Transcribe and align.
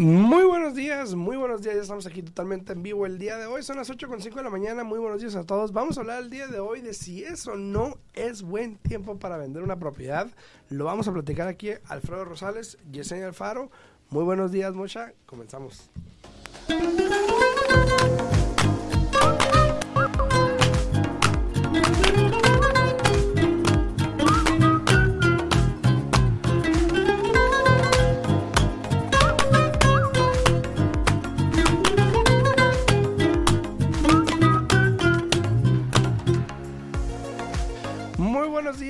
Muy 0.00 0.44
buenos 0.44 0.74
días, 0.74 1.14
muy 1.14 1.36
buenos 1.36 1.60
días. 1.60 1.74
Ya 1.74 1.82
estamos 1.82 2.06
aquí 2.06 2.22
totalmente 2.22 2.72
en 2.72 2.82
vivo 2.82 3.04
el 3.04 3.18
día 3.18 3.36
de 3.36 3.44
hoy. 3.44 3.62
Son 3.62 3.76
las 3.76 3.90
8.5 3.90 4.34
de 4.34 4.42
la 4.42 4.48
mañana. 4.48 4.82
Muy 4.82 4.98
buenos 4.98 5.20
días 5.20 5.36
a 5.36 5.44
todos. 5.44 5.74
Vamos 5.74 5.98
a 5.98 6.00
hablar 6.00 6.22
el 6.22 6.30
día 6.30 6.46
de 6.46 6.58
hoy 6.58 6.80
de 6.80 6.94
si 6.94 7.22
es 7.22 7.46
o 7.46 7.54
no 7.54 7.98
es 8.14 8.40
buen 8.40 8.76
tiempo 8.76 9.18
para 9.18 9.36
vender 9.36 9.62
una 9.62 9.78
propiedad. 9.78 10.26
Lo 10.70 10.86
vamos 10.86 11.06
a 11.06 11.12
platicar 11.12 11.48
aquí 11.48 11.72
Alfredo 11.86 12.24
Rosales, 12.24 12.78
Yesenia 12.90 13.26
Alfaro. 13.26 13.70
Muy 14.08 14.24
buenos 14.24 14.52
días, 14.52 14.72
Mocha. 14.72 15.12
Comenzamos. 15.26 15.90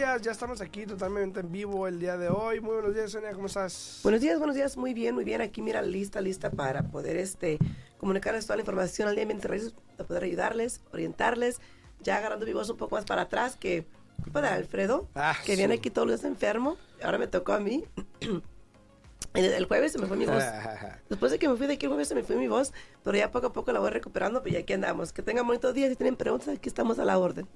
Días, 0.01 0.23
ya 0.23 0.33
estamos 0.33 0.63
aquí 0.63 0.87
totalmente 0.87 1.41
en 1.41 1.53
vivo 1.53 1.87
el 1.87 2.01
día 2.01 2.17
de 2.17 2.31
hoy. 2.31 2.59
Muy 2.59 2.73
buenos 2.73 2.95
días, 2.95 3.11
Sonia, 3.11 3.35
¿cómo 3.35 3.49
estás? 3.49 4.01
Buenos 4.03 4.23
días, 4.23 4.39
buenos 4.39 4.57
días, 4.57 4.79
muy 4.79 4.95
bien, 4.95 5.15
muy 5.15 5.25
bien. 5.25 5.43
Aquí, 5.43 5.61
mira, 5.61 5.83
lista, 5.83 6.23
lista 6.23 6.51
para 6.51 6.85
poder 6.85 7.19
este, 7.19 7.59
comunicarles 7.99 8.47
toda 8.47 8.57
la 8.57 8.63
información 8.63 9.09
al 9.09 9.15
día 9.15 9.27
de 9.27 9.35
para 9.35 10.09
poder 10.09 10.25
ayudarles, 10.25 10.81
orientarles, 10.95 11.61
ya 12.01 12.17
agarrando 12.17 12.47
mi 12.47 12.55
voz 12.55 12.71
un 12.71 12.79
poco 12.79 12.95
más 12.97 13.05
para 13.05 13.23
atrás, 13.23 13.57
que 13.57 13.85
culpa 14.23 14.41
de 14.41 14.49
Alfredo, 14.49 15.07
Ah, 15.15 15.37
que 15.45 15.55
viene 15.55 15.75
sí. 15.75 15.81
aquí 15.81 15.91
todos 15.91 16.09
los 16.09 16.21
días 16.23 16.33
enfermo, 16.33 16.79
ahora 17.03 17.19
me 17.19 17.27
tocó 17.27 17.53
a 17.53 17.61
mí. 17.61 17.85
el, 19.35 19.45
el 19.45 19.65
jueves 19.67 19.93
se 19.93 19.99
me 19.99 20.07
fue 20.07 20.17
mi 20.17 20.25
voz. 20.25 20.43
Después 21.11 21.31
de 21.31 21.39
que 21.39 21.47
me 21.47 21.57
fui 21.57 21.67
de 21.67 21.75
aquí 21.75 21.85
el 21.85 21.91
jueves 21.91 22.09
se 22.09 22.15
me 22.15 22.23
fue 22.23 22.37
mi 22.37 22.49
voz, 22.49 22.73
pero 23.05 23.19
ya 23.19 23.31
poco 23.31 23.49
a 23.49 23.53
poco 23.53 23.71
la 23.71 23.81
voy 23.81 23.91
recuperando, 23.91 24.43
pero 24.43 24.55
ya 24.55 24.61
aquí 24.61 24.73
andamos. 24.73 25.13
Que 25.13 25.21
tengan 25.21 25.47
bonitos 25.47 25.75
días, 25.75 25.91
si 25.91 25.97
tienen 25.97 26.17
preguntas, 26.17 26.49
aquí 26.49 26.71
estamos 26.71 26.99
a 26.99 27.05
la 27.05 27.19
orden. 27.19 27.47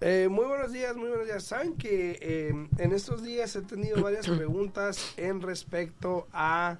Eh, 0.00 0.28
muy 0.30 0.44
buenos 0.46 0.72
días, 0.72 0.96
muy 0.96 1.08
buenos 1.08 1.26
días. 1.26 1.44
Saben 1.44 1.74
que 1.76 2.18
eh, 2.20 2.68
en 2.78 2.92
estos 2.92 3.22
días 3.22 3.54
he 3.56 3.62
tenido 3.62 4.02
varias 4.02 4.26
preguntas 4.36 5.14
en 5.16 5.40
respecto 5.40 6.26
a 6.32 6.78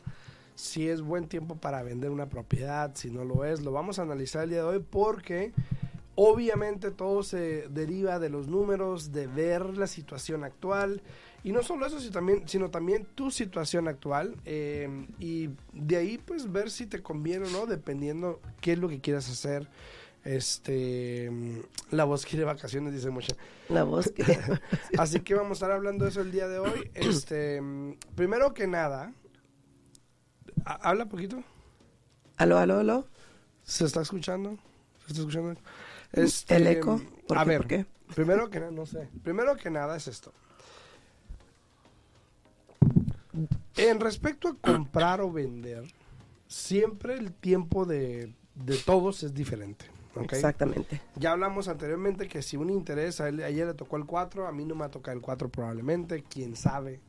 si 0.55 0.89
es 0.89 1.01
buen 1.01 1.27
tiempo 1.29 1.57
para 1.57 1.83
vender 1.83 2.11
una 2.11 2.29
propiedad, 2.29 2.93
si 2.95 3.11
no 3.11 3.25
lo 3.25 3.45
es. 3.45 3.63
Lo 3.63 3.73
vamos 3.73 3.99
a 3.99 4.03
analizar 4.03 4.45
el 4.45 4.51
día 4.51 4.59
de 4.59 4.65
hoy 4.65 4.85
porque 4.91 5.53
obviamente 6.17 6.91
todo 6.91 7.23
se 7.23 7.69
deriva 7.71 8.19
de 8.19 8.29
los 8.31 8.49
números, 8.49 9.13
de 9.13 9.27
ver 9.27 9.77
la 9.77 9.87
situación 9.87 10.45
actual. 10.45 11.01
Y 11.45 11.53
no 11.53 11.63
solo 11.63 11.87
eso, 11.87 12.01
sino 12.01 12.13
también, 12.13 12.49
sino 12.49 12.71
también 12.71 13.07
tu 13.15 13.31
situación 13.31 13.87
actual. 13.89 14.35
eh, 14.45 15.07
y 15.19 15.51
de 15.73 15.97
ahí 15.97 16.19
pues 16.19 16.51
ver 16.51 16.71
si 16.71 16.87
te 16.87 17.03
conviene 17.03 17.47
o 17.47 17.51
no, 17.51 17.67
dependiendo 17.67 18.41
qué 18.61 18.73
es 18.73 18.79
lo 18.79 18.89
que 18.89 19.01
quieras 19.01 19.31
hacer. 19.31 19.69
Este, 20.25 21.29
mm, 21.31 21.59
la 21.91 22.05
voz 22.05 22.25
quiere 22.25 22.45
vacaciones, 22.45 22.95
dice 22.95 23.11
mucha. 23.11 23.35
La 23.69 23.85
voz. 23.85 24.13
Así 24.99 25.21
que 25.21 25.35
vamos 25.35 25.51
a 25.51 25.67
estar 25.67 25.71
hablando 25.73 26.05
de 26.05 26.11
eso 26.11 26.21
el 26.23 26.33
día 26.33 26.49
de 26.49 26.59
hoy. 26.59 26.91
Este, 26.95 27.61
mm, 27.61 27.95
primero 28.15 28.55
que 28.55 28.67
nada, 28.67 29.13
ha- 30.65 30.89
habla 30.91 31.07
poquito. 31.07 31.43
aló, 32.37 32.57
aló, 32.59 32.79
aló. 32.79 33.07
¿Se 33.63 33.85
está 33.85 34.01
escuchando? 34.03 34.57
¿Se 35.07 35.09
está 35.13 35.21
escuchando? 35.21 35.61
Este, 36.13 36.57
El 36.57 36.67
eco. 36.69 37.01
¿Por 37.29 37.39
a 37.39 37.43
qué? 37.45 37.49
ver, 37.49 37.59
¿Por 37.59 37.69
qué? 37.69 37.87
primero 38.15 38.49
que 38.51 38.61
nada, 38.61 38.71
no 38.73 38.87
sé. 38.87 39.09
Primero 39.23 39.57
que 39.57 39.69
nada 39.71 39.97
es 39.97 40.09
esto. 40.09 40.33
En 43.77 43.99
respecto 44.01 44.49
a 44.49 44.55
comprar 44.57 45.21
o 45.21 45.33
vender, 45.33 45.85
siempre 46.47 47.15
el 47.15 47.33
tiempo 47.33 47.85
de, 47.85 48.33
de 48.55 48.77
todos 48.79 49.23
es 49.25 49.35
diferente. 49.35 49.87
Exactamente. 50.23 51.01
Ya 51.17 51.33
hablamos 51.33 51.69
anteriormente 51.69 52.29
que 52.29 52.43
si 52.43 52.57
un 52.57 52.71
interés, 52.71 53.21
a 53.21 53.29
él, 53.29 53.43
ayer 53.43 53.67
le 53.67 53.75
tocó 53.75 53.97
el 53.97 54.05
4, 54.05 54.47
a 54.47 54.53
mí 54.53 54.65
no 54.65 54.75
me 54.75 54.81
va 54.81 54.87
a 54.87 54.91
tocar 54.91 55.15
el 55.15 55.21
4 55.21 55.49
probablemente, 55.49 56.23
quién 56.23 56.57
sabe. 56.57 57.01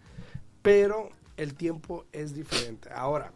Pero 0.61 1.09
el 1.37 1.55
tiempo 1.55 2.05
es 2.11 2.33
diferente. 2.33 2.89
Ahora, 2.93 3.31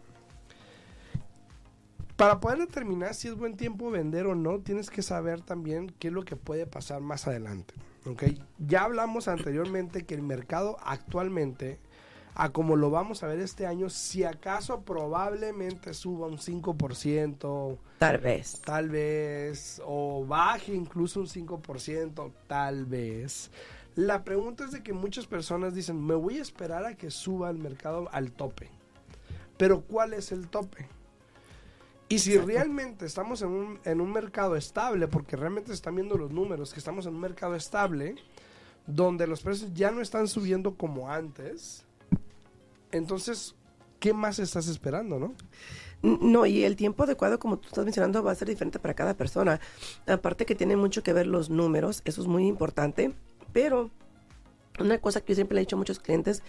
para 2.15 2.39
poder 2.39 2.59
determinar 2.59 3.13
si 3.13 3.27
es 3.27 3.35
buen 3.35 3.55
tiempo 3.55 3.91
vender 3.91 4.27
o 4.27 4.35
no, 4.35 4.59
tienes 4.59 4.89
que 4.89 5.01
saber 5.01 5.41
también 5.41 5.89
qué 5.99 6.09
es 6.09 6.13
lo 6.13 6.25
que 6.25 6.35
puede 6.35 6.65
pasar 6.65 7.01
más 7.01 7.27
adelante. 7.27 7.73
¿ok? 8.05 8.23
Ya 8.57 8.83
hablamos 8.83 9.27
anteriormente 9.27 10.05
que 10.05 10.15
el 10.15 10.21
mercado 10.21 10.77
actualmente, 10.83 11.79
a 12.41 12.51
como 12.51 12.77
lo 12.77 12.89
vamos 12.89 13.21
a 13.21 13.27
ver 13.27 13.39
este 13.41 13.65
año, 13.65 13.89
si 13.89 14.23
acaso 14.23 14.79
probablemente 14.81 15.93
suba 15.93 16.27
un 16.27 16.37
5%, 16.37 17.77
Tal 17.97 18.17
vez. 18.19 18.61
tal 18.61 18.89
vez, 18.89 19.81
o 19.85 20.25
baje 20.25 20.73
incluso 20.73 21.19
un 21.19 21.27
5%, 21.27 22.31
tal 22.47 22.85
vez. 22.85 23.51
La 23.95 24.23
pregunta 24.23 24.63
es 24.63 24.71
de 24.71 24.81
que 24.81 24.93
muchas 24.93 25.27
personas 25.27 25.73
dicen, 25.73 26.01
me 26.05 26.15
voy 26.15 26.37
a 26.37 26.41
esperar 26.41 26.85
a 26.85 26.95
que 26.95 27.11
suba 27.11 27.49
el 27.49 27.57
mercado 27.57 28.07
al 28.13 28.31
tope. 28.31 28.69
Pero 29.57 29.81
¿cuál 29.81 30.13
es 30.13 30.31
el 30.31 30.47
tope? 30.47 30.87
Y 32.07 32.19
si 32.19 32.31
Exacto. 32.31 32.47
realmente 32.53 33.05
estamos 33.05 33.41
en 33.41 33.49
un, 33.49 33.79
en 33.83 33.99
un 33.99 34.13
mercado 34.13 34.55
estable, 34.55 35.09
porque 35.09 35.35
realmente 35.35 35.67
se 35.67 35.73
están 35.75 35.95
viendo 35.95 36.17
los 36.17 36.31
números, 36.31 36.71
que 36.71 36.79
estamos 36.79 37.05
en 37.05 37.15
un 37.15 37.19
mercado 37.19 37.55
estable, 37.55 38.15
donde 38.87 39.27
los 39.27 39.41
precios 39.41 39.73
ya 39.73 39.91
no 39.91 39.99
están 39.99 40.29
subiendo 40.29 40.75
como 40.75 41.11
antes, 41.11 41.85
entonces, 42.91 43.55
¿qué 43.99 44.13
más 44.13 44.39
estás 44.39 44.67
esperando, 44.67 45.19
no? 45.19 45.33
No, 46.01 46.45
y 46.45 46.63
el 46.63 46.75
tiempo 46.77 47.03
adecuado, 47.03 47.39
como 47.39 47.59
tú 47.59 47.67
estás 47.67 47.83
mencionando, 47.83 48.23
va 48.23 48.31
a 48.31 48.35
ser 48.35 48.47
diferente 48.47 48.79
para 48.79 48.93
cada 48.93 49.15
persona. 49.15 49.59
Aparte 50.07 50.45
que 50.45 50.55
tiene 50.55 50.77
mucho 50.77 51.03
que 51.03 51.11
ver 51.11 51.27
los 51.27 51.49
números, 51.49 52.01
eso 52.05 52.21
es 52.21 52.27
muy 52.27 52.47
importante. 52.47 53.13
Pero 53.51 53.91
una 54.79 54.99
cosa 54.99 55.21
que 55.21 55.33
yo 55.33 55.35
siempre 55.35 55.55
le 55.55 55.61
he 55.61 55.63
dicho 55.63 55.75
a 55.75 55.79
muchos 55.79 55.99
clientes 55.99 56.41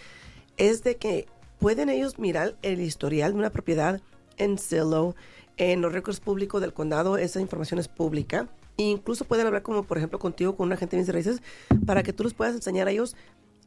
es 0.55 0.83
de 0.83 0.95
que 0.95 1.27
pueden 1.59 1.89
ellos 1.89 2.17
mirar 2.17 2.57
el 2.61 2.79
historial 2.79 3.33
de 3.33 3.39
una 3.39 3.49
propiedad 3.49 4.01
en 4.37 4.57
Zillow, 4.57 5.15
en 5.57 5.81
los 5.81 5.91
récords 5.91 6.19
públicos 6.19 6.61
del 6.61 6.73
condado, 6.73 7.17
esa 7.17 7.41
información 7.41 7.79
es 7.79 7.87
pública. 7.87 8.47
E 8.77 8.83
incluso 8.83 9.25
pueden 9.25 9.45
hablar 9.45 9.63
como, 9.63 9.83
por 9.83 9.97
ejemplo, 9.97 10.17
contigo, 10.17 10.55
con 10.55 10.67
un 10.67 10.73
agente 10.73 10.95
de 10.95 11.03
bienes 11.03 11.13
raíces, 11.13 11.41
para 11.85 12.03
que 12.03 12.13
tú 12.13 12.23
les 12.23 12.33
puedas 12.33 12.55
enseñar 12.55 12.87
a 12.87 12.91
ellos 12.91 13.15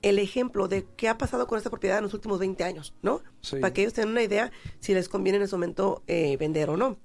el 0.05 0.19
ejemplo 0.19 0.69
de 0.69 0.87
qué 0.97 1.09
ha 1.09 1.17
pasado 1.17 1.47
con 1.47 1.57
esta 1.57 1.71
propiedad 1.71 1.97
en 1.99 2.05
los 2.05 2.13
últimos 2.13 2.39
20 2.39 2.63
años, 2.63 2.95
¿no? 3.01 3.23
Sí. 3.41 3.57
Para 3.57 3.73
que 3.73 3.81
ellos 3.81 3.95
tengan 3.95 4.11
una 4.11 4.23
idea 4.23 4.53
si 4.79 4.93
les 4.93 5.09
conviene 5.09 5.39
en 5.39 5.45
ese 5.45 5.57
momento 5.57 6.03
eh, 6.07 6.37
vender 6.37 6.69
o 6.69 6.77
no. 6.77 6.99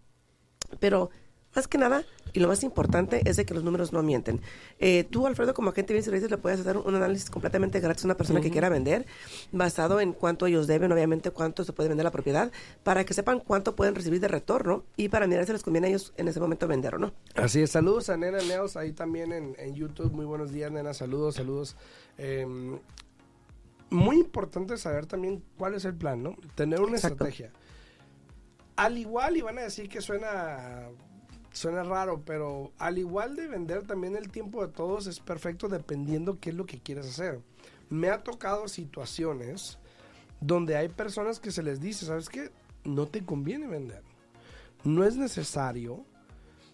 Pero 0.80 1.10
más 1.60 1.68
que 1.68 1.78
nada, 1.78 2.04
y 2.32 2.40
lo 2.40 2.48
más 2.48 2.64
importante 2.64 3.22
es 3.26 3.36
de 3.36 3.46
que 3.46 3.54
los 3.54 3.66
números 3.66 3.92
no 3.92 4.02
mienten. 4.02 4.40
Eh, 4.80 5.04
tú, 5.04 5.28
Alfredo, 5.28 5.54
como 5.54 5.72
agente 5.72 5.94
de 5.94 6.00
bienes 6.00 6.10
raíces, 6.10 6.32
le 6.32 6.38
puedes 6.38 6.62
hacer 6.62 6.78
un 6.78 6.96
análisis 6.96 7.30
completamente 7.30 7.82
gratis 7.82 8.06
a 8.06 8.08
una 8.08 8.16
persona 8.16 8.40
que 8.40 8.50
quiera 8.50 8.70
vender, 8.70 9.06
basado 9.52 10.00
en 10.00 10.14
cuánto 10.14 10.46
ellos 10.46 10.68
deben, 10.68 10.90
obviamente 10.94 11.32
cuánto 11.32 11.66
se 11.66 11.74
puede 11.74 11.90
vender 11.90 12.06
la 12.06 12.12
propiedad, 12.12 12.50
para 12.84 13.04
que 13.04 13.14
sepan 13.14 13.42
cuánto 13.42 13.76
pueden 13.76 13.94
recibir 13.94 14.22
de 14.22 14.30
retorno 14.30 14.86
y 14.96 15.10
para 15.10 15.28
mirar 15.28 15.46
si 15.46 15.52
les 15.52 15.64
conviene 15.64 15.88
a 15.88 15.90
ellos 15.90 16.14
en 16.16 16.30
ese 16.30 16.40
momento 16.40 16.66
vender 16.66 16.96
o 16.96 16.98
no. 16.98 17.12
Así 17.36 17.62
es, 17.62 17.72
saludos 17.72 18.10
a 18.10 18.16
Nena 18.16 18.40
Neos 18.40 18.78
ahí 18.78 18.94
también 18.94 19.34
en, 19.34 19.56
en 19.60 19.76
YouTube. 19.76 20.14
Muy 20.14 20.26
buenos 20.26 20.54
días, 20.54 20.72
Nena. 20.72 20.94
Saludos, 20.94 21.36
saludos. 21.36 21.76
Eh, 22.18 22.48
muy 23.90 24.18
importante 24.18 24.78
saber 24.78 25.08
también 25.08 25.44
cuál 25.58 25.74
es 25.74 25.84
el 25.84 25.96
plan, 25.96 26.24
¿no? 26.24 26.38
Tener 26.56 26.80
una 26.80 26.96
Exacto. 26.96 27.26
estrategia. 27.26 27.52
Al 28.76 28.98
igual, 28.98 29.36
y 29.36 29.42
van 29.42 29.58
a 29.58 29.64
decir 29.64 29.90
que 29.90 30.00
suena, 30.00 30.88
suena 31.60 31.84
raro, 31.84 32.22
pero 32.26 32.72
al 32.78 32.98
igual 32.98 33.36
de 33.36 33.48
vender 33.48 33.86
también 33.86 34.16
el 34.16 34.30
tiempo 34.30 34.66
de 34.66 34.72
todos 34.72 35.08
es 35.08 35.20
perfecto 35.20 35.68
dependiendo 35.68 36.40
qué 36.40 36.52
es 36.52 36.56
lo 36.56 36.66
que 36.66 36.80
quieres 36.80 37.06
hacer. 37.08 37.42
Me 37.90 38.10
ha 38.10 38.24
tocado 38.24 38.70
situaciones 38.70 39.78
donde 40.40 40.78
hay 40.78 40.88
personas 40.88 41.42
que 41.42 41.52
se 41.52 41.62
les 41.62 41.82
dice, 41.82 42.06
¿sabes 42.06 42.30
qué? 42.30 42.50
No 42.86 43.08
te 43.08 43.26
conviene 43.26 43.68
vender. 43.68 44.04
No 44.86 45.04
es 45.04 45.18
necesario. 45.18 46.06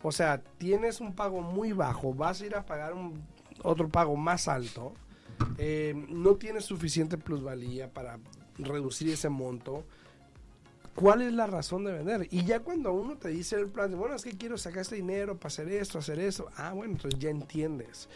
O 0.04 0.12
sea, 0.12 0.44
tienes 0.60 1.02
un 1.02 1.16
pago 1.16 1.42
muy 1.42 1.72
bajo, 1.72 2.14
vas 2.14 2.42
a 2.42 2.46
ir 2.46 2.56
a 2.56 2.64
pagar 2.64 2.94
un, 2.94 3.24
otro 3.64 3.90
pago 3.90 4.16
más 4.16 4.48
alto. 4.48 4.94
eh, 5.58 5.96
no 6.10 6.36
tienes 6.36 6.64
suficiente 6.64 7.18
plusvalía 7.18 7.92
para 7.92 8.20
reducir 8.60 9.10
ese 9.10 9.30
monto. 9.30 9.84
¿Cuál 10.96 11.22
es 11.22 11.34
la 11.34 11.46
razón 11.46 11.84
de 11.84 11.92
vender? 11.92 12.28
Y 12.32 12.46
ya 12.46 12.62
cuando 12.62 12.94
uno 12.94 13.18
te 13.18 13.28
dice 13.28 13.58
el 13.58 13.68
plan, 13.68 13.92
de, 13.92 13.98
bueno, 13.98 14.16
es 14.16 14.24
que 14.24 14.38
quiero 14.38 14.58
sacar 14.58 14.82
este 14.82 14.96
dinero 14.96 15.36
para 15.38 15.48
hacer 15.48 15.68
esto, 15.70 16.00
hacer 16.00 16.20
eso. 16.20 16.48
Ah, 16.56 16.72
bueno, 16.72 16.94
entonces 16.94 17.20
ya 17.20 17.30
entiendes. 17.30 18.08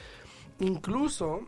Incluso 0.60 1.42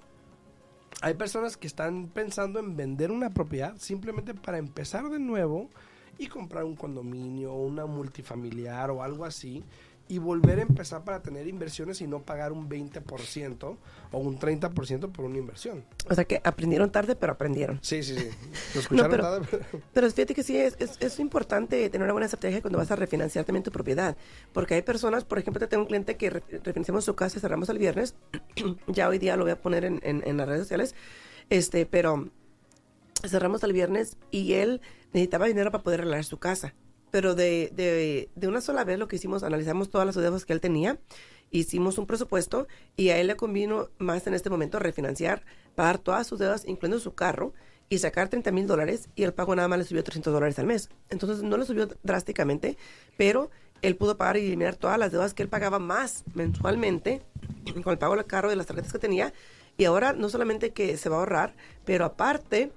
hay 1.01 1.13
personas 1.13 1.55
que 1.55 1.67
están 1.67 2.07
pensando 2.07 2.59
en 2.59 2.75
vender 2.75 3.11
una 3.11 3.29
propiedad 3.29 3.77
simplemente 3.77 4.33
para 4.33 4.57
empezar 4.57 5.09
de 5.09 5.19
nuevo 5.19 5.69
y 6.17 6.27
comprar 6.27 6.65
un 6.65 6.75
condominio 6.75 7.53
o 7.53 7.65
una 7.65 7.85
multifamiliar 7.85 8.91
o 8.91 9.01
algo 9.01 9.23
así. 9.23 9.63
Y 10.11 10.17
volver 10.17 10.59
a 10.59 10.63
empezar 10.63 11.05
para 11.05 11.21
tener 11.21 11.47
inversiones 11.47 12.01
y 12.01 12.07
no 12.07 12.19
pagar 12.23 12.51
un 12.51 12.67
20% 12.67 13.77
o 14.11 14.17
un 14.17 14.37
30% 14.37 15.09
por 15.09 15.23
una 15.23 15.37
inversión. 15.37 15.85
O 16.09 16.13
sea 16.15 16.25
que 16.25 16.41
aprendieron 16.43 16.91
tarde, 16.91 17.15
pero 17.15 17.31
aprendieron. 17.31 17.79
Sí, 17.81 18.03
sí, 18.03 18.17
sí. 18.17 18.27
Lo 18.75 18.81
escucharon 18.81 19.11
pero, 19.11 19.23
tarde, 19.23 19.47
pero- 19.49 19.83
Pero 19.93 20.11
fíjate 20.11 20.35
que 20.35 20.43
sí, 20.43 20.57
es, 20.57 20.75
es, 20.79 20.97
es 20.99 21.17
importante 21.21 21.89
tener 21.89 22.03
una 22.03 22.11
buena 22.11 22.25
estrategia 22.25 22.59
cuando 22.61 22.77
vas 22.77 22.91
a 22.91 22.97
refinanciar 22.97 23.45
también 23.45 23.63
tu 23.63 23.71
propiedad. 23.71 24.17
Porque 24.51 24.73
hay 24.73 24.81
personas, 24.81 25.23
por 25.23 25.39
ejemplo, 25.39 25.59
te 25.61 25.67
tengo 25.67 25.83
un 25.83 25.87
cliente 25.87 26.17
que 26.17 26.29
re- 26.29 26.43
refinanciamos 26.61 27.05
su 27.05 27.15
casa 27.15 27.37
y 27.37 27.41
cerramos 27.41 27.69
el 27.69 27.77
viernes. 27.77 28.15
ya 28.87 29.07
hoy 29.07 29.17
día 29.17 29.37
lo 29.37 29.43
voy 29.43 29.51
a 29.53 29.61
poner 29.61 29.85
en, 29.85 30.01
en, 30.03 30.23
en 30.27 30.35
las 30.35 30.45
redes 30.47 30.63
sociales. 30.63 30.93
Este, 31.49 31.85
pero 31.85 32.27
cerramos 33.25 33.63
el 33.63 33.71
viernes 33.71 34.17
y 34.29 34.53
él 34.53 34.81
necesitaba 35.13 35.45
dinero 35.45 35.71
para 35.71 35.83
poder 35.83 36.01
arreglar 36.01 36.23
su 36.25 36.37
casa. 36.37 36.73
Pero 37.11 37.35
de, 37.35 37.71
de, 37.73 38.29
de 38.35 38.47
una 38.47 38.61
sola 38.61 38.83
vez 38.83 38.97
lo 38.97 39.07
que 39.07 39.17
hicimos, 39.17 39.43
analizamos 39.43 39.89
todas 39.89 40.07
las 40.07 40.15
deudas 40.15 40.45
que 40.45 40.53
él 40.53 40.61
tenía, 40.61 40.99
hicimos 41.51 41.97
un 41.97 42.07
presupuesto 42.07 42.67
y 42.95 43.09
a 43.09 43.17
él 43.17 43.27
le 43.27 43.35
convino 43.35 43.89
más 43.97 44.25
en 44.27 44.33
este 44.33 44.49
momento 44.49 44.79
refinanciar, 44.79 45.43
pagar 45.75 45.99
todas 45.99 46.25
sus 46.25 46.39
deudas, 46.39 46.63
incluyendo 46.65 46.99
su 46.99 47.13
carro, 47.13 47.53
y 47.91 47.97
sacar 47.97 48.29
30 48.29 48.53
mil 48.53 48.67
dólares 48.67 49.09
y 49.15 49.23
el 49.23 49.33
pago 49.33 49.53
nada 49.53 49.67
más 49.67 49.77
le 49.77 49.83
subió 49.83 50.01
300 50.01 50.31
dólares 50.31 50.57
al 50.59 50.65
mes. 50.65 50.89
Entonces 51.09 51.43
no 51.43 51.57
le 51.57 51.65
subió 51.65 51.89
drásticamente, 52.03 52.77
pero 53.17 53.51
él 53.81 53.97
pudo 53.97 54.15
pagar 54.15 54.37
y 54.37 54.47
eliminar 54.47 54.77
todas 54.77 54.97
las 54.97 55.11
deudas 55.11 55.33
que 55.33 55.43
él 55.43 55.49
pagaba 55.49 55.77
más 55.77 56.23
mensualmente 56.33 57.21
con 57.83 57.91
el 57.91 57.97
pago 57.97 58.15
del 58.15 58.25
carro 58.25 58.49
de 58.49 58.55
las 58.55 58.65
tarjetas 58.65 58.93
que 58.93 58.99
tenía. 58.99 59.33
Y 59.77 59.83
ahora 59.83 60.13
no 60.13 60.29
solamente 60.29 60.71
que 60.71 60.95
se 60.95 61.09
va 61.09 61.17
a 61.17 61.19
ahorrar, 61.19 61.53
pero 61.83 62.05
aparte, 62.05 62.71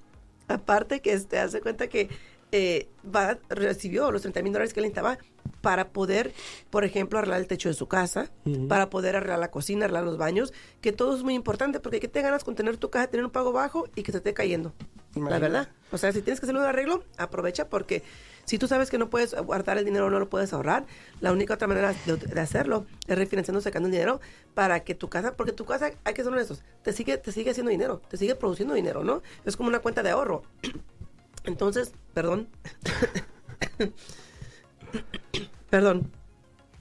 aparte 0.48 1.00
que 1.00 1.12
este, 1.12 1.38
hace 1.38 1.60
cuenta 1.60 1.86
que 1.86 2.08
eh, 2.56 2.88
va, 3.04 3.36
recibió 3.48 4.12
los 4.12 4.22
30 4.22 4.40
mil 4.42 4.52
dólares 4.52 4.72
que 4.72 4.78
él 4.78 4.84
necesitaba 4.84 5.18
para 5.60 5.88
poder, 5.88 6.32
por 6.70 6.84
ejemplo, 6.84 7.18
arreglar 7.18 7.40
el 7.40 7.48
techo 7.48 7.68
de 7.68 7.74
su 7.74 7.88
casa, 7.88 8.30
para 8.68 8.90
poder 8.90 9.16
arreglar 9.16 9.40
la 9.40 9.50
cocina, 9.50 9.86
arreglar 9.86 10.04
los 10.04 10.18
baños, 10.18 10.52
que 10.80 10.92
todo 10.92 11.16
es 11.16 11.24
muy 11.24 11.34
importante, 11.34 11.80
porque 11.80 11.98
¿qué 11.98 12.06
te 12.06 12.22
ganas 12.22 12.44
con 12.44 12.54
tener 12.54 12.76
tu 12.76 12.90
casa, 12.90 13.08
tener 13.08 13.24
un 13.24 13.32
pago 13.32 13.50
bajo 13.50 13.88
y 13.96 14.04
que 14.04 14.12
se 14.12 14.18
esté 14.18 14.34
cayendo? 14.34 14.72
La 15.16 15.40
verdad. 15.40 15.68
O 15.90 15.98
sea, 15.98 16.12
si 16.12 16.22
tienes 16.22 16.38
que 16.38 16.46
hacer 16.46 16.54
un 16.54 16.62
arreglo, 16.62 17.02
aprovecha 17.16 17.68
porque 17.68 18.04
si 18.44 18.58
tú 18.58 18.68
sabes 18.68 18.88
que 18.88 18.98
no 18.98 19.10
puedes 19.10 19.34
guardar 19.34 19.78
el 19.78 19.84
dinero 19.84 20.06
o 20.06 20.10
no 20.10 20.20
lo 20.20 20.28
puedes 20.28 20.52
ahorrar, 20.52 20.86
la 21.20 21.32
única 21.32 21.54
otra 21.54 21.66
manera 21.66 21.92
de, 22.06 22.16
de 22.16 22.40
hacerlo 22.40 22.86
es 23.08 23.18
refinanciando, 23.18 23.60
sacando 23.60 23.88
el 23.88 23.92
dinero 23.92 24.20
para 24.54 24.84
que 24.84 24.94
tu 24.94 25.08
casa, 25.08 25.34
porque 25.34 25.52
tu 25.52 25.64
casa, 25.64 25.90
hay 26.04 26.14
que 26.14 26.22
ser 26.22 26.32
honestos, 26.32 26.62
te 26.82 26.92
sigue, 26.92 27.16
te 27.16 27.32
sigue 27.32 27.50
haciendo 27.50 27.70
dinero, 27.70 28.00
te 28.08 28.16
sigue 28.16 28.36
produciendo 28.36 28.74
dinero, 28.74 29.02
¿no? 29.02 29.22
Es 29.44 29.56
como 29.56 29.68
una 29.68 29.80
cuenta 29.80 30.02
de 30.02 30.10
ahorro. 30.10 30.42
Entonces, 31.44 31.93
perdón. 32.14 32.49
perdón. 35.70 36.11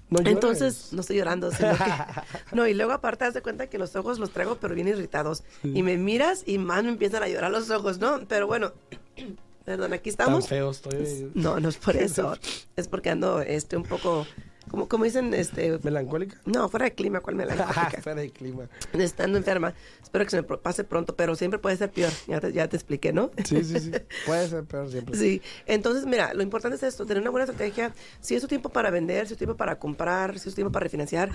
No. 0.10 0.19
Entonces, 0.30 0.89
no 0.94 1.01
estoy 1.01 1.18
llorando, 1.18 1.50
sino 1.51 1.71
que- 1.75 1.83
No, 2.56 2.68
y 2.68 2.75
luego 2.75 2.92
aparte, 2.92 3.25
haz 3.25 3.33
de 3.33 3.42
cuenta 3.42 3.68
que 3.68 3.80
los 3.80 3.95
ojos 3.95 4.19
los 4.19 4.30
traigo, 4.30 4.57
pero 4.57 4.75
bien 4.75 4.88
irritados. 4.88 5.44
Y 5.63 5.81
me 5.81 5.98
miras 5.98 6.44
y 6.45 6.60
más 6.60 6.83
me 6.83 6.89
empiezan 6.89 7.24
a 7.24 7.27
llorar 7.27 7.50
los 7.51 7.69
ojos, 7.71 7.98
¿no? 7.98 8.19
Pero 8.27 8.45
bueno, 8.45 8.74
perdón, 9.65 9.94
aquí 9.94 10.12
Tan 10.12 10.25
estamos. 10.27 10.48
feo 10.48 10.69
estoy. 10.69 11.31
No, 11.33 11.60
no 11.60 11.69
es 11.69 11.77
por 11.77 11.98
eso. 11.98 12.38
Es 12.75 12.88
porque 12.88 13.10
ando 13.10 13.42
este, 13.42 13.75
un 13.75 13.83
poco, 13.83 14.27
como, 14.73 14.87
como 14.87 15.03
dicen, 15.03 15.35
este... 15.35 15.77
¿Melancólica? 15.83 16.41
No, 16.45 16.67
fuera 16.67 16.85
de 16.85 16.93
clima, 16.95 17.19
¿cuál 17.19 17.35
melancólica? 17.35 17.91
Fuera 18.01 18.21
de 18.21 18.31
clima. 18.31 18.67
Estando 18.93 19.37
enferma. 19.37 19.75
Espero 20.01 20.25
que 20.25 20.31
se 20.31 20.41
me 20.41 20.43
pase 20.57 20.83
pronto, 20.83 21.15
pero 21.15 21.35
siempre 21.35 21.59
puede 21.59 21.77
ser 21.77 21.91
peor. 21.91 22.11
Ya 22.25 22.39
te, 22.39 22.51
ya 22.51 22.67
te 22.67 22.75
expliqué, 22.75 23.13
¿no? 23.13 23.29
Sí, 23.45 23.63
sí, 23.63 23.79
sí. 23.79 23.91
Puede 24.25 24.47
ser 24.47 24.63
peor 24.63 24.89
siempre. 24.89 25.15
Sí, 25.15 25.43
entonces 25.67 26.07
mira, 26.07 26.33
lo 26.33 26.41
importante 26.41 26.75
es 26.75 26.81
esto, 26.81 27.05
tener 27.05 27.21
una 27.21 27.29
buena 27.29 27.43
estrategia. 27.43 27.93
Si 28.19 28.33
es 28.33 28.41
tu 28.41 28.47
tiempo 28.47 28.69
para 28.69 28.89
vender, 28.89 29.27
si 29.27 29.33
es 29.33 29.37
tu 29.37 29.45
tiempo 29.45 29.55
para 29.55 29.77
comprar, 29.77 30.39
si 30.39 30.49
es 30.49 30.55
tu 30.55 30.55
tiempo 30.55 30.71
para 30.71 30.85
refinanciar, 30.85 31.29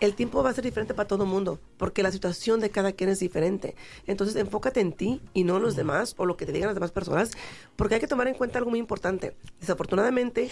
el 0.00 0.14
tiempo 0.14 0.42
va 0.42 0.48
a 0.48 0.54
ser 0.54 0.64
diferente 0.64 0.94
para 0.94 1.06
todo 1.06 1.24
el 1.24 1.28
mundo, 1.30 1.60
porque 1.76 2.02
la 2.02 2.10
situación 2.10 2.58
de 2.58 2.70
cada 2.70 2.92
quien 2.92 3.10
es 3.10 3.20
diferente. 3.20 3.76
Entonces 4.06 4.34
enfócate 4.34 4.80
en 4.80 4.94
ti 4.94 5.20
y 5.34 5.44
no 5.44 5.58
en 5.58 5.62
los 5.62 5.76
demás 5.76 6.14
o 6.16 6.24
lo 6.24 6.38
que 6.38 6.46
te 6.46 6.52
digan 6.52 6.68
las 6.68 6.74
demás 6.74 6.90
personas, 6.90 7.32
porque 7.76 7.96
hay 7.96 8.00
que 8.00 8.08
tomar 8.08 8.28
en 8.28 8.34
cuenta 8.34 8.58
algo 8.58 8.70
muy 8.70 8.80
importante. 8.80 9.36
Desafortunadamente, 9.60 10.48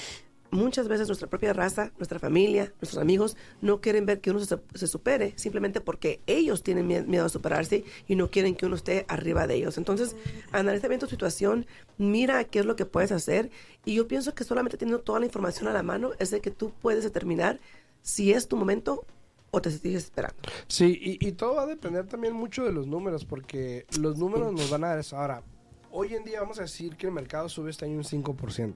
muchas 0.50 0.88
veces 0.88 1.06
nuestra 1.08 1.28
propia 1.28 1.52
raza, 1.52 1.92
nuestra 1.98 2.18
familia, 2.18 2.72
nuestros 2.80 3.00
amigos 3.00 3.36
no 3.60 3.80
quieren 3.80 4.06
ver 4.06 4.20
que 4.20 4.30
uno 4.30 4.40
se, 4.40 4.86
supere 4.86 5.32
simplemente 5.36 5.80
porque 5.80 6.20
ellos 6.26 6.62
tienen 6.62 6.88
mie- 6.88 7.06
miedo 7.06 7.24
a 7.24 7.28
superarse 7.28 7.84
y 8.08 8.16
no 8.16 8.30
quieren 8.30 8.54
que 8.54 8.66
uno 8.66 8.76
esté 8.76 9.04
arriba 9.08 9.46
de 9.46 9.54
ellos. 9.56 9.78
Entonces, 9.78 10.16
analiza 10.52 10.88
bien 10.88 11.00
tu 11.00 11.06
situación, 11.06 11.66
mira 11.98 12.42
qué 12.44 12.58
es 12.60 12.66
lo 12.66 12.76
que 12.76 12.86
puedes 12.86 13.12
hacer 13.12 13.50
y 13.84 13.94
yo 13.94 14.08
pienso 14.08 14.34
que 14.34 14.44
solamente 14.44 14.76
teniendo 14.76 15.02
toda 15.02 15.20
la 15.20 15.26
información 15.26 15.68
a 15.68 15.72
la 15.72 15.82
mano 15.82 16.10
es 16.18 16.30
de 16.30 16.40
que 16.40 16.50
tú 16.50 16.72
puedes 16.82 17.04
determinar 17.04 17.60
si 18.02 18.32
es 18.32 18.48
tu 18.48 18.56
momento 18.56 19.04
o 19.52 19.60
te 19.60 19.70
sigues 19.70 20.04
esperando. 20.04 20.36
Sí, 20.68 20.98
y, 21.20 21.26
y 21.26 21.32
todo 21.32 21.56
va 21.56 21.62
a 21.62 21.66
depender 21.66 22.06
también 22.06 22.32
mucho 22.34 22.64
de 22.64 22.72
los 22.72 22.86
números, 22.86 23.24
porque 23.24 23.84
los 23.98 24.16
números 24.16 24.52
nos 24.52 24.70
van 24.70 24.84
a 24.84 24.88
dar 24.90 24.98
eso. 25.00 25.16
Ahora, 25.16 25.42
hoy 25.90 26.14
en 26.14 26.24
día 26.24 26.40
vamos 26.40 26.58
a 26.60 26.62
decir 26.62 26.96
que 26.96 27.06
el 27.06 27.12
mercado 27.12 27.48
sube 27.48 27.70
este 27.70 27.84
año 27.84 27.96
un 27.96 28.04
5%. 28.04 28.74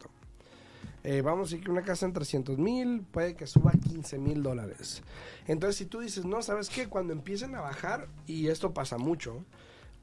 Eh, 1.05 1.21
vamos 1.21 1.49
a 1.49 1.51
decir 1.51 1.65
que 1.65 1.71
una 1.71 1.83
casa 1.83 2.07
en 2.07 2.15
300 2.15 2.57
mil 2.59 3.03
puede 3.03 3.37
que 3.37 3.47
suba 3.47 3.73
15 3.73 4.19
mil 4.19 4.43
dólares. 4.43 5.03
Entonces, 5.47 5.77
si 5.77 5.85
tú 5.85 6.01
dices, 6.01 6.25
no, 6.25 6.41
¿sabes 6.43 6.71
qué? 6.71 6.89
Cuando 6.89 7.13
empiecen 7.13 7.55
a 7.55 7.61
bajar, 7.61 8.09
y 8.27 8.49
esto 8.49 8.73
pasa 8.73 8.97
mucho, 8.97 9.45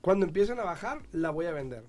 cuando 0.02 0.28
empiecen 0.28 0.60
a 0.60 0.64
bajar, 0.64 1.02
la 1.12 1.32
voy 1.32 1.48
a 1.48 1.52
vender. 1.52 1.84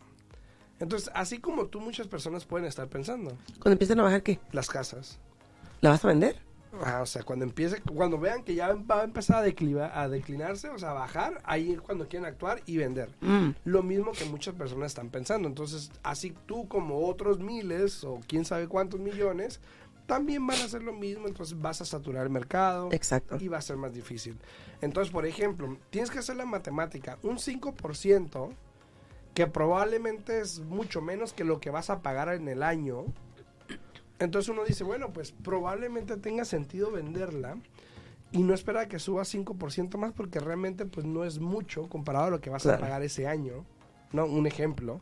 Entonces, 0.81 1.11
así 1.15 1.39
como 1.39 1.67
tú, 1.67 1.81
muchas 1.81 2.09
personas 2.09 2.47
pueden 2.47 2.67
estar 2.67 2.89
pensando, 2.89 3.37
Cuando 3.61 3.73
empiecen 3.73 4.01
a 4.01 4.05
bajar, 4.05 4.23
¿qué? 4.23 4.41
las 4.51 4.69
casas. 4.69 5.19
¿La 5.83 5.91
vas 5.91 6.05
a 6.05 6.09
vender? 6.09 6.41
Ah, 6.85 7.01
o 7.03 7.07
sea, 7.07 7.23
cuando 7.23 7.45
empiece, 7.45 7.81
cuando 7.83 8.19
vean 8.19 8.43
que 8.43 8.55
ya 8.55 8.73
va 8.75 9.01
a 9.01 9.05
empezar 9.05 9.39
a, 9.39 9.43
declivar, 9.43 9.93
a 9.95 10.09
declinarse, 10.09 10.71
o 10.71 10.79
sea, 10.79 10.93
a 10.93 10.95
bajar, 10.95 11.41
ahí 11.45 11.73
es 11.73 11.81
cuando 11.81 12.09
quieren 12.09 12.27
actuar 12.27 12.63
y 12.67 12.79
vender. 12.79 13.11
Mm. 13.21 13.51
Lo 13.65 13.83
mismo 13.83 14.13
que 14.13 14.25
muchas 14.25 14.55
personas 14.55 14.93
están 14.93 15.11
pensando. 15.11 15.49
Entonces, 15.49 15.91
así 16.03 16.35
tú 16.47 16.69
como 16.69 17.07
otros 17.07 17.41
miles 17.41 18.05
o 18.05 18.21
quién 18.27 18.45
sabe 18.45 18.69
cuántos 18.69 19.01
millones, 19.01 19.61
también 20.07 20.47
van 20.47 20.61
a 20.61 20.65
hacer 20.65 20.83
lo 20.83 20.93
mismo. 20.93 21.29
Entonces 21.29 21.61
vas 21.61 21.81
a 21.83 21.85
saturar 21.85 22.25
el 22.25 22.31
mercado 22.31 22.89
Exacto. 22.93 23.37
y 23.39 23.49
va 23.49 23.59
a 23.59 23.63
ser 23.63 23.77
más 23.77 23.93
difícil. 23.93 24.39
Entonces, 24.81 25.13
por 25.13 25.27
ejemplo, 25.27 25.77
tienes 25.91 26.11
que 26.11 26.19
hacer 26.19 26.37
la 26.37 26.47
matemática. 26.47 27.19
Un 27.23 27.37
5% 27.37 28.55
que 29.35 29.47
probablemente 29.47 30.41
es 30.41 30.61
mucho 30.61 31.01
menos 31.01 31.33
que 31.33 31.45
lo 31.45 31.61
que 31.61 31.71
vas 31.71 31.91
a 31.91 32.01
pagar 32.03 32.29
en 32.31 32.49
el 32.49 32.63
año. 32.63 33.05
Entonces 34.25 34.49
uno 34.49 34.65
dice, 34.65 34.85
bueno, 34.85 35.13
pues 35.13 35.33
probablemente 35.33 36.17
tenga 36.17 36.45
sentido 36.45 36.91
venderla 36.91 37.57
y 38.31 38.43
no 38.43 38.55
esperar 38.55 38.89
que 38.89 38.99
suba 38.99 39.23
5% 39.23 39.99
más 39.99 40.13
porque 40.13 40.41
realmente 40.41 40.87
pues 40.87 41.07
no 41.07 41.25
es 41.25 41.39
mucho 41.39 41.89
comparado 41.89 42.27
a 42.27 42.31
lo 42.31 42.41
que 42.41 42.51
vas 42.51 42.65
a 42.67 42.79
pagar 42.79 43.03
ese 43.03 43.27
año. 43.27 43.65
No, 44.13 44.27
un 44.27 44.47
ejemplo. 44.47 45.01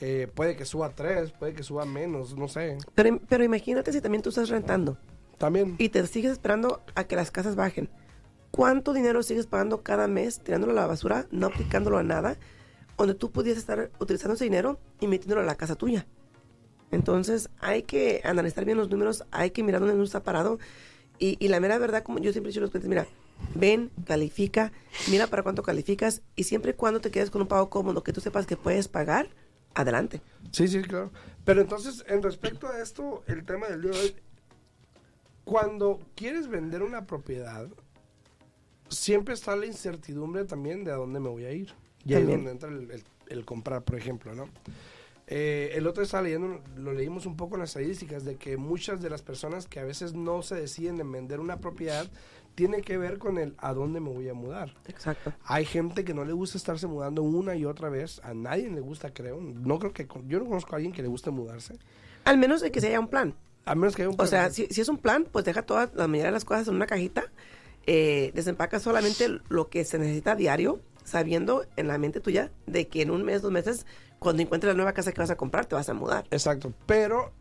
Eh, 0.00 0.28
puede 0.34 0.56
que 0.56 0.64
suba 0.64 0.90
3, 0.90 1.32
puede 1.32 1.52
que 1.52 1.62
suba 1.62 1.84
menos, 1.84 2.36
no 2.36 2.48
sé. 2.48 2.78
Pero, 2.94 3.20
pero 3.28 3.44
imagínate 3.44 3.92
si 3.92 4.00
también 4.00 4.22
tú 4.22 4.28
estás 4.28 4.48
rentando. 4.48 4.98
También. 5.36 5.76
y 5.78 5.88
te 5.88 6.06
sigues 6.06 6.32
esperando 6.32 6.82
a 6.94 7.04
que 7.04 7.16
las 7.16 7.30
casas 7.30 7.56
bajen. 7.56 7.88
¿Cuánto 8.50 8.92
dinero 8.92 9.22
sigues 9.22 9.46
pagando 9.46 9.82
cada 9.82 10.06
mes 10.06 10.40
tirándolo 10.40 10.72
a 10.72 10.82
la 10.82 10.86
basura, 10.86 11.26
no 11.30 11.46
aplicándolo 11.46 11.96
a 11.96 12.02
nada, 12.02 12.36
donde 12.98 13.14
tú 13.14 13.30
pudieras 13.30 13.58
estar 13.58 13.90
utilizando 13.98 14.34
ese 14.34 14.44
dinero 14.44 14.78
y 15.00 15.06
metiéndolo 15.06 15.40
a 15.40 15.44
la 15.44 15.54
casa 15.54 15.76
tuya? 15.76 16.06
Entonces 16.90 17.48
hay 17.60 17.82
que 17.84 18.20
analizar 18.24 18.64
bien 18.64 18.76
los 18.78 18.90
números, 18.90 19.24
hay 19.30 19.50
que 19.50 19.62
mirar 19.62 19.80
dónde 19.80 19.94
uno 19.94 20.04
está 20.04 20.22
parado 20.22 20.58
y, 21.18 21.36
y 21.44 21.48
la 21.48 21.60
mera 21.60 21.78
verdad, 21.78 22.02
como 22.02 22.18
yo 22.18 22.32
siempre 22.32 22.48
he 22.48 22.52
dicho 22.52 22.60
a 22.60 22.62
los 22.62 22.70
clientes, 22.70 22.88
mira, 22.88 23.06
ven, 23.54 23.90
califica, 24.06 24.72
mira 25.10 25.26
para 25.28 25.42
cuánto 25.42 25.62
calificas 25.62 26.22
y 26.36 26.44
siempre 26.44 26.72
y 26.72 26.74
cuando 26.74 27.00
te 27.00 27.10
quedes 27.10 27.30
con 27.30 27.42
un 27.42 27.48
pago 27.48 27.70
cómodo 27.70 28.02
que 28.02 28.12
tú 28.12 28.20
sepas 28.20 28.46
que 28.46 28.56
puedes 28.56 28.88
pagar, 28.88 29.28
adelante. 29.74 30.20
Sí, 30.52 30.66
sí, 30.66 30.82
claro. 30.82 31.10
Pero 31.44 31.60
entonces, 31.60 32.04
en 32.08 32.22
respecto 32.22 32.66
a 32.68 32.80
esto, 32.80 33.22
el 33.26 33.44
tema 33.44 33.68
del 33.68 33.82
día 33.82 33.90
de 33.92 33.98
hoy, 33.98 34.14
cuando 35.44 36.00
quieres 36.14 36.48
vender 36.48 36.82
una 36.82 37.06
propiedad, 37.06 37.68
siempre 38.88 39.34
está 39.34 39.56
la 39.56 39.66
incertidumbre 39.66 40.44
también 40.44 40.84
de 40.84 40.92
a 40.92 40.96
dónde 40.96 41.20
me 41.20 41.28
voy 41.28 41.44
a 41.44 41.52
ir. 41.52 41.72
Y 42.04 42.14
ahí 42.14 42.22
es 42.22 42.28
donde 42.36 42.50
entra 42.50 42.68
el, 42.70 42.90
el- 42.90 43.04
el 43.28 43.44
comprar, 43.44 43.82
por 43.84 43.96
ejemplo, 43.96 44.34
¿no? 44.34 44.48
Eh, 45.32 45.70
el 45.76 45.86
otro 45.86 46.02
estaba 46.02 46.24
leyendo, 46.24 46.60
lo 46.76 46.92
leímos 46.92 47.24
un 47.24 47.36
poco 47.36 47.54
en 47.54 47.60
las 47.60 47.70
estadísticas, 47.70 48.24
de 48.24 48.34
que 48.36 48.56
muchas 48.56 49.00
de 49.00 49.08
las 49.08 49.22
personas 49.22 49.66
que 49.66 49.78
a 49.78 49.84
veces 49.84 50.12
no 50.12 50.42
se 50.42 50.56
deciden 50.56 51.00
en 51.00 51.10
vender 51.12 51.38
una 51.38 51.60
propiedad, 51.60 52.10
tiene 52.56 52.82
que 52.82 52.98
ver 52.98 53.18
con 53.18 53.38
el 53.38 53.54
a 53.58 53.72
dónde 53.72 54.00
me 54.00 54.10
voy 54.10 54.28
a 54.28 54.34
mudar. 54.34 54.74
Exacto. 54.88 55.32
Hay 55.44 55.64
gente 55.64 56.04
que 56.04 56.14
no 56.14 56.24
le 56.24 56.32
gusta 56.32 56.58
estarse 56.58 56.88
mudando 56.88 57.22
una 57.22 57.54
y 57.54 57.64
otra 57.64 57.88
vez. 57.88 58.20
A 58.24 58.34
nadie 58.34 58.68
le 58.68 58.80
gusta, 58.80 59.14
creo. 59.14 59.40
No 59.40 59.78
creo 59.78 59.92
que 59.92 60.08
yo 60.26 60.40
no 60.40 60.46
conozco 60.46 60.72
a 60.74 60.76
alguien 60.76 60.92
que 60.92 61.00
le 61.00 61.08
guste 61.08 61.30
mudarse. 61.30 61.78
Al 62.24 62.36
menos 62.36 62.60
de 62.60 62.72
que 62.72 62.80
se 62.80 62.88
haya 62.88 62.98
un 63.00 63.08
plan. 63.08 63.34
A 63.66 63.76
menos 63.76 63.94
que 63.94 64.02
haya 64.02 64.08
un 64.10 64.20
O 64.20 64.26
sea, 64.26 64.40
plan. 64.42 64.52
si, 64.52 64.66
si 64.66 64.80
es 64.80 64.88
un 64.88 64.98
plan, 64.98 65.28
pues 65.30 65.44
deja 65.44 65.62
todas 65.62 65.94
la 65.94 66.08
mayoría 66.08 66.26
de 66.26 66.32
las 66.32 66.44
cosas 66.44 66.66
en 66.66 66.74
una 66.74 66.86
cajita, 66.86 67.30
eh, 67.86 68.32
desempaca 68.34 68.80
solamente 68.80 69.28
lo 69.48 69.68
que 69.70 69.84
se 69.84 69.98
necesita 69.98 70.32
a 70.32 70.36
diario, 70.36 70.80
sabiendo 71.04 71.64
en 71.76 71.88
la 71.88 71.98
mente 71.98 72.20
tuya 72.20 72.50
de 72.66 72.88
que 72.88 73.02
en 73.02 73.10
un 73.10 73.24
mes, 73.24 73.42
dos 73.42 73.52
meses, 73.52 73.86
cuando 74.18 74.42
encuentres 74.42 74.72
la 74.72 74.76
nueva 74.76 74.92
casa 74.92 75.12
que 75.12 75.20
vas 75.20 75.30
a 75.30 75.36
comprar, 75.36 75.66
te 75.66 75.74
vas 75.74 75.88
a 75.88 75.94
mudar. 75.94 76.26
Exacto. 76.30 76.72
Pero 76.86 77.32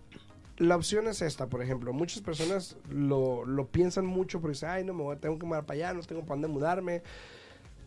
la 0.59 0.75
opción 0.75 1.07
es 1.07 1.21
esta, 1.21 1.47
por 1.47 1.61
ejemplo. 1.61 1.93
Muchas 1.93 2.21
personas 2.21 2.77
lo, 2.89 3.45
lo 3.45 3.67
piensan 3.67 4.05
mucho 4.05 4.39
porque 4.41 4.53
dicen, 4.53 4.69
ay, 4.69 4.83
no 4.83 4.93
me 4.93 5.03
voy, 5.03 5.17
tengo 5.17 5.39
que 5.39 5.45
mudar 5.45 5.65
para 5.65 5.75
allá, 5.75 5.93
no 5.93 6.01
tengo 6.01 6.21
para 6.21 6.35
dónde 6.35 6.47
mudarme. 6.47 7.01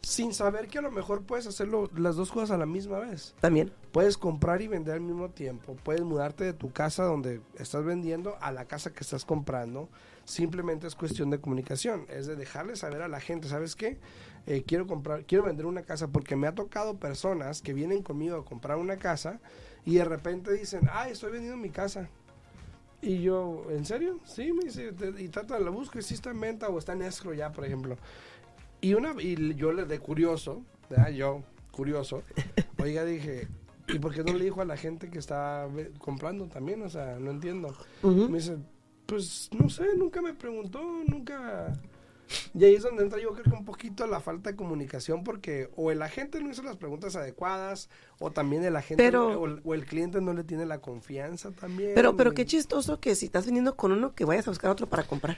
Sin 0.02 0.34
saber 0.34 0.66
que 0.66 0.78
a 0.78 0.82
lo 0.82 0.90
mejor 0.90 1.22
puedes 1.22 1.46
hacerlo 1.46 1.88
las 1.96 2.16
dos 2.16 2.32
cosas 2.32 2.50
a 2.50 2.58
la 2.58 2.66
misma 2.66 2.98
vez. 2.98 3.36
También. 3.40 3.72
Puedes 3.92 4.18
comprar 4.18 4.60
y 4.60 4.66
vender 4.66 4.94
al 4.94 5.00
mismo 5.00 5.28
tiempo. 5.28 5.76
Puedes 5.84 6.02
mudarte 6.02 6.42
de 6.42 6.52
tu 6.54 6.72
casa 6.72 7.04
donde 7.04 7.40
estás 7.56 7.84
vendiendo 7.84 8.36
a 8.40 8.50
la 8.50 8.64
casa 8.64 8.92
que 8.92 9.00
estás 9.00 9.24
comprando. 9.24 9.88
Simplemente 10.24 10.88
es 10.88 10.96
cuestión 10.96 11.30
de 11.30 11.40
comunicación. 11.40 12.06
Es 12.08 12.26
de 12.26 12.34
dejarle 12.34 12.74
saber 12.74 13.02
a 13.02 13.08
la 13.08 13.20
gente, 13.20 13.48
¿sabes 13.48 13.76
qué? 13.76 13.98
Eh, 14.46 14.64
quiero 14.66 14.87
comprar, 14.87 15.25
quiero 15.25 15.44
vender 15.44 15.66
una 15.66 15.82
casa 15.82 16.08
porque 16.08 16.34
me 16.34 16.49
ha 16.49 16.54
tocado 16.54 16.96
personas 16.96 17.62
que 17.62 17.72
vienen 17.72 18.02
conmigo 18.02 18.37
a 18.37 18.44
comprar 18.44 18.76
una 18.76 18.96
casa 18.96 19.40
y 19.84 19.96
de 19.96 20.04
repente 20.04 20.52
dicen, 20.52 20.88
ay, 20.92 21.12
estoy 21.12 21.32
vendiendo 21.32 21.56
mi 21.56 21.70
casa. 21.70 22.08
Y 23.00 23.20
yo, 23.22 23.66
¿en 23.70 23.84
serio? 23.84 24.20
Sí, 24.25 24.52
me 24.52 24.64
dice, 24.64 24.92
y 25.18 25.28
trata, 25.28 25.58
la 25.58 25.70
busco 25.70 25.99
y 25.99 26.02
si 26.02 26.14
está 26.14 26.30
en 26.30 26.40
venta 26.40 26.68
o 26.68 26.78
está 26.78 26.92
en 26.92 27.02
escro 27.02 27.34
ya, 27.34 27.50
por 27.52 27.64
ejemplo. 27.64 27.96
Y 28.80 28.94
una 28.94 29.14
y 29.20 29.54
yo 29.54 29.72
le 29.72 29.84
de 29.84 29.99
curioso, 29.99 30.62
¿verdad? 30.90 31.11
yo 31.11 31.42
curioso, 31.70 32.22
oiga, 32.78 33.04
dije, 33.04 33.49
¿y 33.88 33.99
por 33.99 34.14
qué 34.14 34.22
no 34.22 34.32
le 34.32 34.44
dijo 34.44 34.61
a 34.61 34.64
la 34.64 34.76
gente 34.76 35.11
que 35.11 35.18
está 35.18 35.68
comprando 35.99 36.46
también? 36.46 36.82
O 36.82 36.88
sea, 36.88 37.18
no 37.18 37.30
entiendo. 37.30 37.68
Ujú. 38.02 38.28
Me 38.28 38.38
dice, 38.38 38.56
pues 39.06 39.50
no 39.52 39.68
sé, 39.68 39.96
nunca 39.96 40.22
me 40.22 40.34
preguntó, 40.34 40.80
nunca... 41.06 41.72
Y 42.54 42.64
ahí 42.64 42.74
es 42.74 42.82
donde 42.82 43.02
entra 43.02 43.18
yo 43.20 43.32
creo 43.32 43.44
que 43.44 43.50
un 43.50 43.64
poquito 43.64 44.06
la 44.06 44.20
falta 44.20 44.50
de 44.50 44.56
comunicación 44.56 45.24
porque 45.24 45.68
o 45.76 45.90
el 45.90 46.02
agente 46.02 46.40
no 46.40 46.50
hizo 46.50 46.62
las 46.62 46.76
preguntas 46.76 47.16
adecuadas 47.16 47.88
o 48.18 48.30
también 48.30 48.64
el 48.64 48.76
agente 48.76 49.02
Pero- 49.02 49.40
o, 49.40 49.46
el, 49.46 49.60
o 49.64 49.74
el 49.74 49.84
cliente 49.86 50.20
no 50.20 50.32
le 50.32 50.44
tiene 50.44 50.66
la 50.66 50.78
confianza 50.80 51.50
también. 51.52 51.92
Pero, 51.94 52.16
pero 52.16 52.32
qué 52.32 52.44
chistoso 52.46 53.00
que 53.00 53.14
si 53.14 53.26
estás 53.26 53.46
viniendo 53.46 53.76
con 53.76 53.92
uno, 53.92 54.14
que 54.14 54.24
vayas 54.24 54.46
a 54.48 54.50
buscar 54.50 54.70
otro 54.70 54.86
para 54.86 55.04
comprar. 55.04 55.36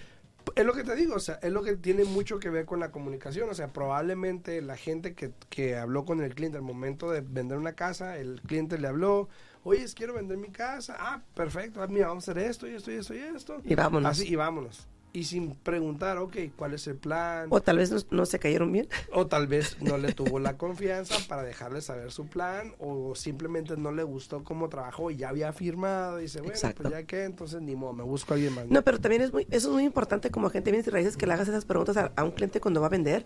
Es 0.56 0.64
lo 0.66 0.74
que 0.74 0.84
te 0.84 0.94
digo, 0.94 1.14
o 1.14 1.20
sea, 1.20 1.36
es 1.42 1.50
lo 1.50 1.62
que 1.62 1.74
tiene 1.74 2.04
mucho 2.04 2.38
que 2.38 2.50
ver 2.50 2.66
con 2.66 2.78
la 2.78 2.90
comunicación. 2.92 3.48
O 3.48 3.54
sea, 3.54 3.72
probablemente 3.72 4.60
la 4.60 4.76
gente 4.76 5.14
que, 5.14 5.32
que 5.48 5.76
habló 5.76 6.04
con 6.04 6.20
el 6.20 6.34
cliente 6.34 6.58
al 6.58 6.62
momento 6.62 7.10
de 7.10 7.22
vender 7.22 7.56
una 7.58 7.72
casa, 7.72 8.18
el 8.18 8.42
cliente 8.42 8.78
le 8.78 8.86
habló, 8.86 9.28
oye, 9.64 9.84
quiero 9.96 10.12
vender 10.14 10.36
mi 10.36 10.50
casa. 10.50 10.96
Ah, 11.00 11.22
perfecto, 11.34 11.82
ah, 11.82 11.86
mira, 11.88 12.08
vamos 12.08 12.28
a 12.28 12.32
hacer 12.32 12.44
esto 12.44 12.68
y 12.68 12.74
esto 12.74 12.92
y 12.92 12.96
esto 12.96 13.14
y 13.14 13.18
esto. 13.18 13.60
Y 13.64 13.74
vámonos. 13.74 14.10
Así, 14.12 14.28
y 14.28 14.36
vámonos. 14.36 14.86
Y 15.14 15.22
sin 15.22 15.54
preguntar, 15.54 16.18
ok, 16.18 16.36
¿cuál 16.56 16.74
es 16.74 16.88
el 16.88 16.96
plan? 16.96 17.46
O 17.50 17.60
tal 17.62 17.78
vez 17.78 17.92
no, 17.92 17.98
no 18.10 18.26
se 18.26 18.40
cayeron 18.40 18.72
bien. 18.72 18.88
O 19.12 19.28
tal 19.28 19.46
vez 19.46 19.76
no 19.80 19.96
le 19.96 20.12
tuvo 20.12 20.40
la 20.40 20.56
confianza 20.58 21.14
para 21.28 21.44
dejarle 21.44 21.82
saber 21.82 22.10
su 22.10 22.26
plan, 22.26 22.74
o 22.80 23.14
simplemente 23.14 23.76
no 23.76 23.92
le 23.92 24.02
gustó 24.02 24.42
cómo 24.42 24.68
trabajó 24.68 25.12
y 25.12 25.16
ya 25.16 25.28
había 25.28 25.52
firmado. 25.52 26.18
Y 26.18 26.22
dice, 26.22 26.40
bueno, 26.40 26.54
Exacto. 26.54 26.82
pues 26.82 26.92
ya 26.92 27.04
que, 27.04 27.22
entonces 27.22 27.60
ni 27.62 27.76
modo, 27.76 27.92
me 27.92 28.02
busco 28.02 28.34
a 28.34 28.34
alguien 28.34 28.56
más. 28.56 28.66
No, 28.66 28.82
pero 28.82 28.98
también 28.98 29.22
es 29.22 29.32
muy, 29.32 29.46
eso 29.52 29.68
es 29.68 29.72
muy 29.74 29.84
importante 29.84 30.32
como 30.32 30.48
agente 30.48 30.64
de 30.66 30.72
bienes 30.72 30.88
y 30.88 30.90
raíces 30.90 31.16
que 31.16 31.28
le 31.28 31.32
hagas 31.34 31.46
esas 31.46 31.64
preguntas 31.64 31.96
a, 31.96 32.10
a 32.16 32.24
un 32.24 32.32
cliente 32.32 32.60
cuando 32.60 32.80
va 32.80 32.88
a 32.88 32.90
vender, 32.90 33.24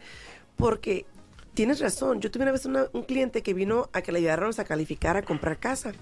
porque 0.56 1.06
tienes 1.54 1.80
razón. 1.80 2.20
Yo 2.20 2.30
tuve 2.30 2.42
una 2.42 2.52
vez 2.52 2.66
una- 2.66 2.88
un 2.92 3.02
cliente 3.04 3.42
que 3.42 3.54
vino 3.54 3.88
a 3.94 4.02
que 4.02 4.12
le 4.12 4.18
ayudáramos 4.18 4.58
a 4.58 4.64
calificar 4.64 5.16
a 5.16 5.22
comprar 5.22 5.58
casa. 5.58 5.92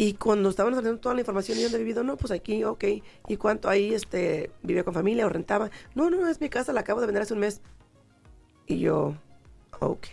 Y 0.00 0.14
cuando 0.14 0.48
estábamos 0.48 0.78
haciendo 0.78 0.98
toda 0.98 1.14
la 1.14 1.20
información 1.20 1.58
y 1.58 1.62
dónde 1.62 1.76
he 1.76 1.80
vivido, 1.80 2.02
no, 2.02 2.16
pues 2.16 2.30
aquí, 2.30 2.64
ok. 2.64 2.84
¿Y 3.28 3.36
cuánto 3.36 3.68
ahí 3.68 3.92
este, 3.92 4.50
vivía 4.62 4.82
con 4.82 4.94
familia 4.94 5.26
o 5.26 5.28
rentaba? 5.28 5.70
No, 5.94 6.08
no, 6.08 6.26
es 6.26 6.40
mi 6.40 6.48
casa, 6.48 6.72
la 6.72 6.80
acabo 6.80 7.00
de 7.02 7.06
vender 7.06 7.22
hace 7.24 7.34
un 7.34 7.40
mes. 7.40 7.60
Y 8.66 8.78
yo, 8.78 9.14
ok. 9.78 10.06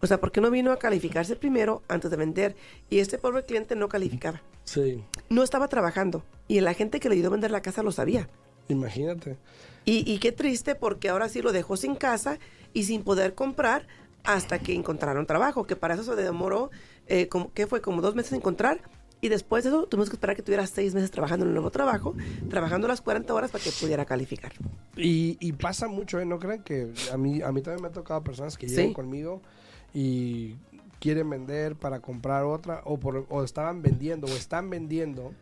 O 0.00 0.06
sea, 0.06 0.18
¿por 0.18 0.32
qué 0.32 0.40
no 0.40 0.50
vino 0.50 0.72
a 0.72 0.78
calificarse 0.78 1.36
primero 1.36 1.82
antes 1.88 2.10
de 2.10 2.16
vender? 2.16 2.56
Y 2.88 3.00
este 3.00 3.18
pobre 3.18 3.44
cliente 3.44 3.76
no 3.76 3.90
calificaba. 3.90 4.40
Sí, 4.64 5.04
No 5.28 5.42
estaba 5.42 5.68
trabajando. 5.68 6.24
Y 6.46 6.60
la 6.60 6.72
gente 6.72 7.00
que 7.00 7.10
le 7.10 7.16
ayudó 7.16 7.28
a 7.28 7.32
vender 7.32 7.50
la 7.50 7.60
casa 7.60 7.82
lo 7.82 7.92
sabía. 7.92 8.30
imagínate. 8.68 9.36
Y, 9.84 10.10
y 10.10 10.18
qué 10.20 10.32
triste 10.32 10.74
porque 10.74 11.10
ahora 11.10 11.28
sí 11.28 11.42
lo 11.42 11.52
dejó 11.52 11.76
sin 11.76 11.96
casa 11.96 12.38
y 12.72 12.84
sin 12.84 13.02
poder 13.02 13.34
comprar 13.34 13.86
hasta 14.24 14.58
que 14.58 14.74
encontraron 14.74 15.26
trabajo, 15.26 15.66
que 15.66 15.76
para 15.76 15.94
eso 15.94 16.02
se 16.02 16.14
demoró, 16.16 16.70
eh, 17.08 17.28
como, 17.28 17.52
¿qué 17.52 17.66
fue? 17.66 17.80
Como 17.80 18.00
dos 18.02 18.14
meses 18.14 18.32
en 18.32 18.38
encontrar. 18.38 18.80
Y 19.20 19.28
después 19.30 19.64
de 19.64 19.70
eso 19.70 19.86
tuvimos 19.88 20.08
que 20.10 20.14
esperar 20.14 20.36
que 20.36 20.42
tuviera 20.42 20.64
seis 20.68 20.94
meses 20.94 21.10
trabajando 21.10 21.44
en 21.44 21.48
un 21.48 21.54
nuevo 21.54 21.72
trabajo, 21.72 22.14
trabajando 22.48 22.86
las 22.86 23.00
40 23.00 23.34
horas 23.34 23.50
para 23.50 23.64
que 23.64 23.70
pudiera 23.72 24.04
calificar. 24.04 24.52
Y, 24.96 25.36
y 25.40 25.52
pasa 25.54 25.88
mucho, 25.88 26.20
¿eh? 26.20 26.24
¿No 26.24 26.38
creen 26.38 26.62
que 26.62 26.92
a 27.12 27.16
mí, 27.16 27.42
a 27.42 27.50
mí 27.50 27.60
también 27.60 27.82
me 27.82 27.88
ha 27.88 27.92
tocado 27.92 28.22
personas 28.22 28.56
que 28.56 28.68
Sí. 28.68 28.76
llegan 28.76 28.92
conmigo 28.94 29.42
y 29.92 30.54
quieren 31.00 31.28
vender 31.30 31.74
para 31.74 31.98
comprar 32.00 32.44
otra 32.44 32.80
o, 32.84 32.98
por, 33.00 33.26
o 33.28 33.42
estaban 33.42 33.82
vendiendo 33.82 34.28
o 34.28 34.30
están 34.30 34.70
vendiendo 34.70 35.32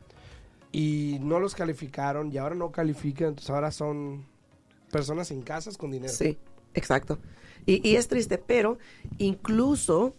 y 0.73 1.19
no 1.21 1.39
los 1.39 1.55
calificaron 1.55 2.33
y 2.33 2.39
ahora 2.39 2.55
no 2.55 2.71
califican, 2.73 3.29
entonces 3.29 3.51
ahora 3.51 3.71
son 3.73 4.25
personas 4.91 5.29
sin 5.29 5.43
casas 5.43 5.77
con 5.77 5.91
dinero. 5.91 6.13
Sí, 6.15 6.39
exacto. 6.73 7.19
Y, 7.67 7.87
y 7.87 7.97
es 7.97 8.09
triste, 8.09 8.39
pero 8.39 8.79
incluso 9.19 10.15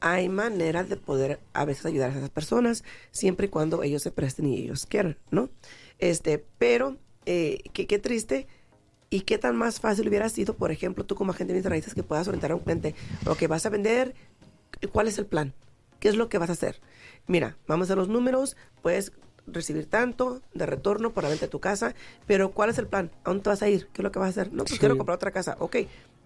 hay 0.00 0.28
maneras 0.28 0.88
de 0.88 0.96
poder 0.96 1.40
a 1.52 1.64
veces 1.64 1.86
ayudar 1.86 2.10
a 2.10 2.16
esas 2.16 2.30
personas, 2.30 2.84
siempre 3.10 3.46
y 3.46 3.48
cuando 3.50 3.82
ellos 3.82 4.02
se 4.02 4.10
presten 4.10 4.46
y 4.46 4.58
ellos 4.62 4.86
quieran, 4.86 5.18
¿no? 5.30 5.50
Este, 5.98 6.44
pero 6.58 6.96
eh, 7.26 7.62
qué, 7.72 7.86
qué 7.86 7.98
triste 7.98 8.46
y 9.10 9.22
qué 9.22 9.38
tan 9.38 9.56
más 9.56 9.80
fácil 9.80 10.08
hubiera 10.08 10.28
sido, 10.28 10.54
por 10.54 10.70
ejemplo, 10.70 11.04
tú 11.04 11.14
como 11.14 11.32
agente 11.32 11.52
de 11.52 11.58
bienes 11.58 11.70
raíces 11.70 11.94
que 11.94 12.02
puedas 12.02 12.26
orientar 12.28 12.52
a 12.52 12.56
un 12.56 12.62
cliente, 12.62 12.94
ok, 13.26 13.46
vas 13.48 13.66
a 13.66 13.70
vender, 13.70 14.14
¿cuál 14.92 15.08
es 15.08 15.18
el 15.18 15.26
plan? 15.26 15.52
¿Qué 15.98 16.08
es 16.08 16.16
lo 16.16 16.28
que 16.28 16.38
vas 16.38 16.48
a 16.48 16.54
hacer? 16.54 16.80
Mira, 17.26 17.58
vamos 17.66 17.84
a 17.84 17.86
hacer 17.88 17.98
los 17.98 18.08
números, 18.08 18.56
puedes 18.82 19.12
recibir 19.46 19.86
tanto 19.86 20.42
de 20.54 20.64
retorno 20.64 21.12
por 21.12 21.24
la 21.24 21.28
venta 21.30 21.46
de 21.46 21.50
tu 21.50 21.60
casa, 21.60 21.94
pero 22.26 22.52
¿cuál 22.52 22.70
es 22.70 22.78
el 22.78 22.86
plan? 22.86 23.10
¿A 23.24 23.30
dónde 23.30 23.42
te 23.42 23.50
vas 23.50 23.62
a 23.62 23.68
ir? 23.68 23.86
¿Qué 23.88 24.00
es 24.00 24.04
lo 24.04 24.12
que 24.12 24.18
vas 24.18 24.28
a 24.28 24.30
hacer? 24.40 24.52
No, 24.52 24.58
pues 24.64 24.72
Sí. 24.74 24.78
quiero 24.78 24.96
comprar 24.96 25.16
otra 25.16 25.32
casa. 25.32 25.56
Ok, 25.58 25.76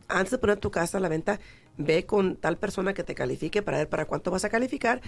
antes 0.08 0.30
de 0.32 0.38
poner 0.38 0.58
tu 0.58 0.70
casa 0.70 0.98
a 0.98 1.00
la 1.00 1.08
venta, 1.08 1.40
ve 1.76 2.06
con 2.06 2.36
tal 2.36 2.56
persona 2.56 2.94
que 2.94 3.02
te 3.04 3.14
califique 3.14 3.62
para 3.62 3.78
ver 3.78 3.88
para 3.88 4.04
cuánto 4.04 4.30
vas 4.30 4.44
a 4.44 4.48
calificar, 4.48 5.00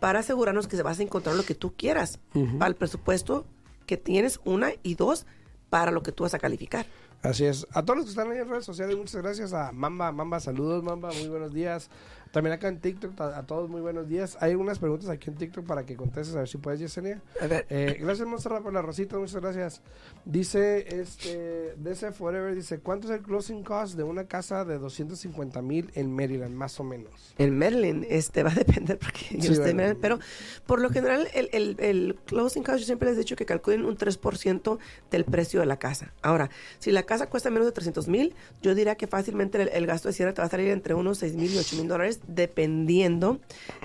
para 0.00 0.20
asegurarnos 0.20 0.68
que 0.68 0.80
vas 0.82 0.98
a 0.98 1.02
encontrar 1.02 1.36
lo 1.36 1.44
que 1.44 1.54
tú 1.54 1.74
quieras, 1.76 2.18
Ujú. 2.34 2.58
para 2.58 2.68
el 2.68 2.76
presupuesto 2.76 3.46
que 3.86 3.96
tienes, 3.96 4.40
una 4.44 4.70
y 4.82 4.94
dos, 4.94 5.26
para 5.70 5.90
lo 5.90 6.02
que 6.02 6.12
tú 6.12 6.22
vas 6.22 6.34
a 6.34 6.38
calificar. 6.38 6.86
Así 7.22 7.44
es. 7.46 7.66
A 7.72 7.82
todos 7.82 7.96
los 7.98 8.06
que 8.06 8.10
están 8.10 8.30
ahí 8.30 8.38
en 8.38 8.48
redes 8.48 8.64
sociales, 8.64 8.96
muchas 8.96 9.22
gracias. 9.22 9.52
A 9.52 9.72
Mamba, 9.72 10.12
Mamba, 10.12 10.40
saludos, 10.40 10.82
Mamba, 10.82 11.10
muy 11.12 11.28
buenos 11.28 11.52
días. 11.52 11.90
También 12.34 12.52
acá 12.52 12.66
en 12.66 12.80
TikTok, 12.80 13.20
a, 13.20 13.38
a 13.38 13.46
todos 13.46 13.70
muy 13.70 13.80
buenos 13.80 14.08
días. 14.08 14.36
Hay 14.40 14.56
unas 14.56 14.80
preguntas 14.80 15.08
aquí 15.08 15.30
en 15.30 15.36
TikTok 15.36 15.64
para 15.64 15.86
que 15.86 15.94
contestes, 15.94 16.34
a 16.34 16.40
ver 16.40 16.48
si 16.48 16.58
puedes, 16.58 16.80
Yesenia. 16.80 17.22
A 17.40 17.46
ver, 17.46 17.64
Eh, 17.70 17.96
gracias, 18.00 18.26
Monserrat, 18.26 18.60
por 18.60 18.72
la 18.72 18.82
rosita, 18.82 19.16
muchas 19.16 19.40
gracias. 19.40 19.82
Dice, 20.24 21.00
este, 21.00 21.74
DC 21.76 22.10
Forever, 22.10 22.52
dice, 22.52 22.80
¿cuánto 22.80 23.06
es 23.06 23.14
el 23.20 23.22
closing 23.24 23.62
cost 23.62 23.94
de 23.94 24.02
una 24.02 24.24
casa 24.24 24.64
de 24.64 24.78
250 24.78 25.62
mil 25.62 25.92
en 25.94 26.12
Maryland, 26.12 26.56
más 26.56 26.80
o 26.80 26.84
menos? 26.84 27.34
En 27.38 27.56
Maryland, 27.56 28.04
este 28.08 28.42
va 28.42 28.50
a 28.50 28.54
depender 28.54 28.98
porque 28.98 29.36
yo 29.38 29.42
Sí, 29.42 29.52
estoy 29.52 29.70
en 29.70 29.76
bueno. 29.76 29.76
Maryland, 29.76 30.00
pero 30.00 30.18
por 30.66 30.80
lo 30.80 30.90
general 30.90 31.28
el, 31.34 31.48
el, 31.52 31.76
el 31.78 32.16
closing 32.26 32.64
cost 32.64 32.78
yo 32.80 32.84
siempre 32.86 33.10
les 33.10 33.16
he 33.16 33.20
dicho 33.20 33.36
que 33.36 33.46
calculen 33.46 33.84
un 33.84 33.96
3% 33.96 34.78
del 35.10 35.24
precio 35.24 35.60
de 35.60 35.66
la 35.66 35.78
casa. 35.78 36.12
Ahora, 36.20 36.50
si 36.80 36.90
la 36.90 37.04
casa 37.04 37.28
cuesta 37.28 37.48
menos 37.50 37.66
de 37.66 37.72
300 37.72 38.08
mil, 38.08 38.34
yo 38.60 38.74
diría 38.74 38.96
que 38.96 39.06
fácilmente 39.06 39.62
el, 39.62 39.68
el 39.68 39.86
gasto 39.86 40.08
de 40.08 40.14
cierre 40.14 40.32
te 40.32 40.42
va 40.42 40.46
a 40.46 40.50
salir 40.50 40.70
entre 40.70 40.94
unos 40.94 41.18
6 41.18 41.34
mil 41.36 41.52
y 41.54 41.58
8 41.58 41.76
mil 41.76 41.86
dólares 41.86 42.20
dependiendo 42.28 43.40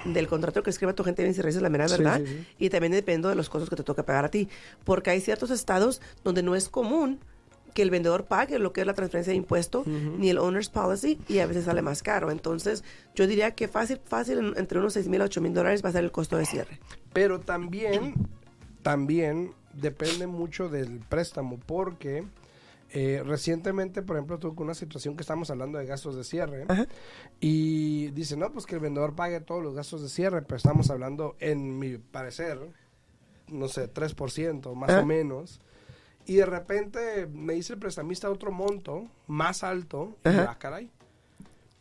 del 0.06 0.28
contrato 0.28 0.64
que 0.64 0.70
escriba 0.70 0.94
tu 0.94 1.04
gente 1.04 1.22
de 1.22 1.28
bienes 1.28 1.38
y 1.40 1.42
raíces, 1.42 1.62
la 1.62 1.70
mera 1.70 1.88
verdad, 1.88 2.20
sí, 2.20 2.28
sí. 2.28 2.46
y 2.60 2.70
también 2.70 2.92
dependiendo 2.94 3.30
de 3.30 3.36
los 3.36 3.50
costos 3.50 3.70
que 3.70 3.76
te 3.76 3.84
toca 3.84 4.04
pagar 4.04 4.26
a 4.26 4.30
ti, 4.30 4.48
porque 4.84 5.10
hay 5.10 5.22
ciertos 5.22 5.52
estados 5.52 6.02
donde 6.24 6.44
no 6.44 6.56
es 6.56 6.70
común 6.70 7.20
que 7.74 7.84
el 7.84 7.92
vendedor 7.92 8.26
pague 8.26 8.58
lo 8.58 8.74
que 8.74 8.82
es 8.82 8.88
la 8.88 8.96
transferencia 8.96 9.32
de 9.32 9.38
impuesto 9.38 9.84
ni 9.86 10.30
el 10.32 10.40
owner's 10.40 10.70
policy 10.70 11.20
y 11.28 11.38
a 11.40 11.46
veces 11.46 11.66
sale 11.66 11.84
más 11.84 12.02
caro. 12.02 12.32
Entonces, 12.32 12.84
yo 13.14 13.28
diría 13.28 13.52
que 13.52 13.68
fácil, 13.68 14.00
fácil, 14.06 14.40
en- 14.40 14.54
entre 14.58 14.80
unos 14.80 14.94
6 14.94 15.08
mil 15.08 15.22
a 15.22 15.26
8 15.26 15.40
mil 15.40 15.54
dólares 15.54 15.86
va 15.86 15.90
a 15.90 15.92
ser 15.92 16.04
el 16.04 16.12
costo 16.12 16.36
de 16.38 16.46
cierre. 16.48 16.80
Pero 17.14 17.40
también, 17.40 18.16
también 18.82 19.52
depende 19.74 20.26
mucho 20.26 20.68
del 20.68 21.00
préstamo, 21.10 21.60
porque 21.66 22.24
eh, 22.92 23.22
recientemente, 23.26 24.02
por 24.02 24.16
ejemplo, 24.16 24.40
tuve 24.40 24.62
una 24.64 24.74
situación 24.74 25.16
que 25.16 25.22
estamos 25.22 25.50
hablando 25.52 25.78
de 25.78 25.86
gastos 25.86 26.16
de 26.16 26.24
cierre, 26.24 26.66
Ajá. 26.68 26.88
y 27.40 28.08
dice, 28.12 28.36
no, 28.38 28.52
pues 28.52 28.66
que 28.66 28.76
el 28.76 28.82
vendedor 28.82 29.16
pague 29.16 29.40
todos 29.42 29.62
los 29.64 29.76
gastos 29.76 30.02
de 30.02 30.10
cierre, 30.10 30.42
pero 30.42 30.58
estamos 30.58 30.90
hablando, 30.90 31.36
en 31.40 31.78
mi 31.78 31.98
parecer, 31.98 32.60
no 33.48 33.68
sé, 33.68 33.92
3%, 33.92 34.74
más 34.76 34.92
o 34.92 35.06
menos. 35.06 35.60
Y 36.26 36.36
de 36.36 36.46
repente 36.46 37.28
me 37.28 37.54
dice 37.54 37.74
el 37.74 37.80
prestamista 37.80 38.30
otro 38.30 38.52
monto 38.52 39.08
más 39.28 39.64
alto, 39.64 40.18
y 40.26 40.30
ah, 40.30 40.56
caray. 40.60 40.92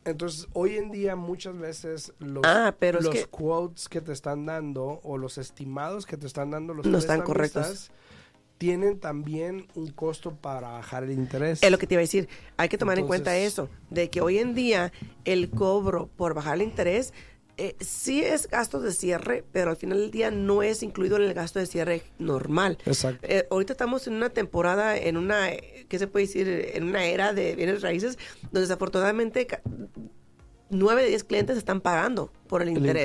Entonces, 0.05 0.47
hoy 0.55 0.77
en 0.77 0.91
día 0.91 1.17
muchas 1.17 1.59
veces 1.59 2.15
los, 2.19 2.43
Ah, 2.47 2.75
pero 2.79 2.99
es 2.99 3.05
los 3.05 3.15
que- 3.15 3.25
quotes 3.27 3.89
que 3.91 4.01
te 4.01 4.13
están 4.13 4.47
dando 4.47 5.01
o 5.03 5.19
los 5.19 5.37
estimados 5.37 6.07
que 6.07 6.17
te 6.17 6.27
están 6.27 6.51
dando 6.51 6.73
los 6.73 6.87
No 6.87 6.97
están 6.97 7.21
correctos. 7.23 7.91
Tienen 8.59 8.99
también 8.99 9.67
un 9.75 9.89
costo 9.93 10.35
para 10.35 10.69
bajar 10.69 11.05
el 11.05 11.13
interés. 11.13 11.63
Es 11.63 11.71
lo 11.71 11.79
que 11.79 11.87
te 11.87 11.95
iba 11.95 12.01
a 12.01 12.03
decir. 12.03 12.29
Hay 12.57 12.69
que 12.69 12.77
tomar 12.77 12.99
en 12.99 13.07
cuenta 13.07 13.37
eso, 13.37 13.69
de 13.89 14.11
que 14.11 14.21
hoy 14.21 14.39
en 14.39 14.55
día 14.55 14.93
el 15.25 15.49
cobro 15.51 16.11
por 16.17 16.35
bajar 16.35 16.57
el 16.57 16.63
interés 16.63 17.13
eh, 17.61 17.75
sí 17.81 18.23
es 18.23 18.47
gasto 18.49 18.81
de 18.81 18.93
cierre, 18.93 19.45
pero 19.51 19.71
al 19.71 19.77
final 19.77 19.99
del 19.99 20.13
día 20.13 20.31
no 20.31 20.63
es 20.63 20.85
incluido 20.85 21.17
en 21.17 21.25
el 21.25 21.35
gasto 21.35 21.59
de 21.59 21.67
cierre 21.67 22.03
normal. 22.21 22.79
Exacto. 22.87 23.27
Eh, 23.29 23.49
ahorita 23.51 23.73
estamos 23.73 24.07
en 24.07 24.15
una 24.15 24.31
temporada, 24.31 24.97
en 24.97 25.17
una, 25.17 25.51
eh, 25.51 25.85
¿qué 25.89 25.99
se 25.99 26.07
puede 26.07 26.27
decir? 26.27 26.49
En 26.75 26.85
una 26.85 27.05
era 27.07 27.33
de 27.33 27.57
bienes 27.57 27.83
raíces, 27.83 28.17
donde 28.43 28.61
desafortunadamente 28.61 29.49
9 30.71 31.03
de 31.03 31.09
10 31.09 31.25
clientes 31.25 31.57
están 31.57 31.81
pagando 31.81 32.31
por 32.47 32.61
el 32.63 32.69
El 32.69 32.77
interés. 32.79 33.05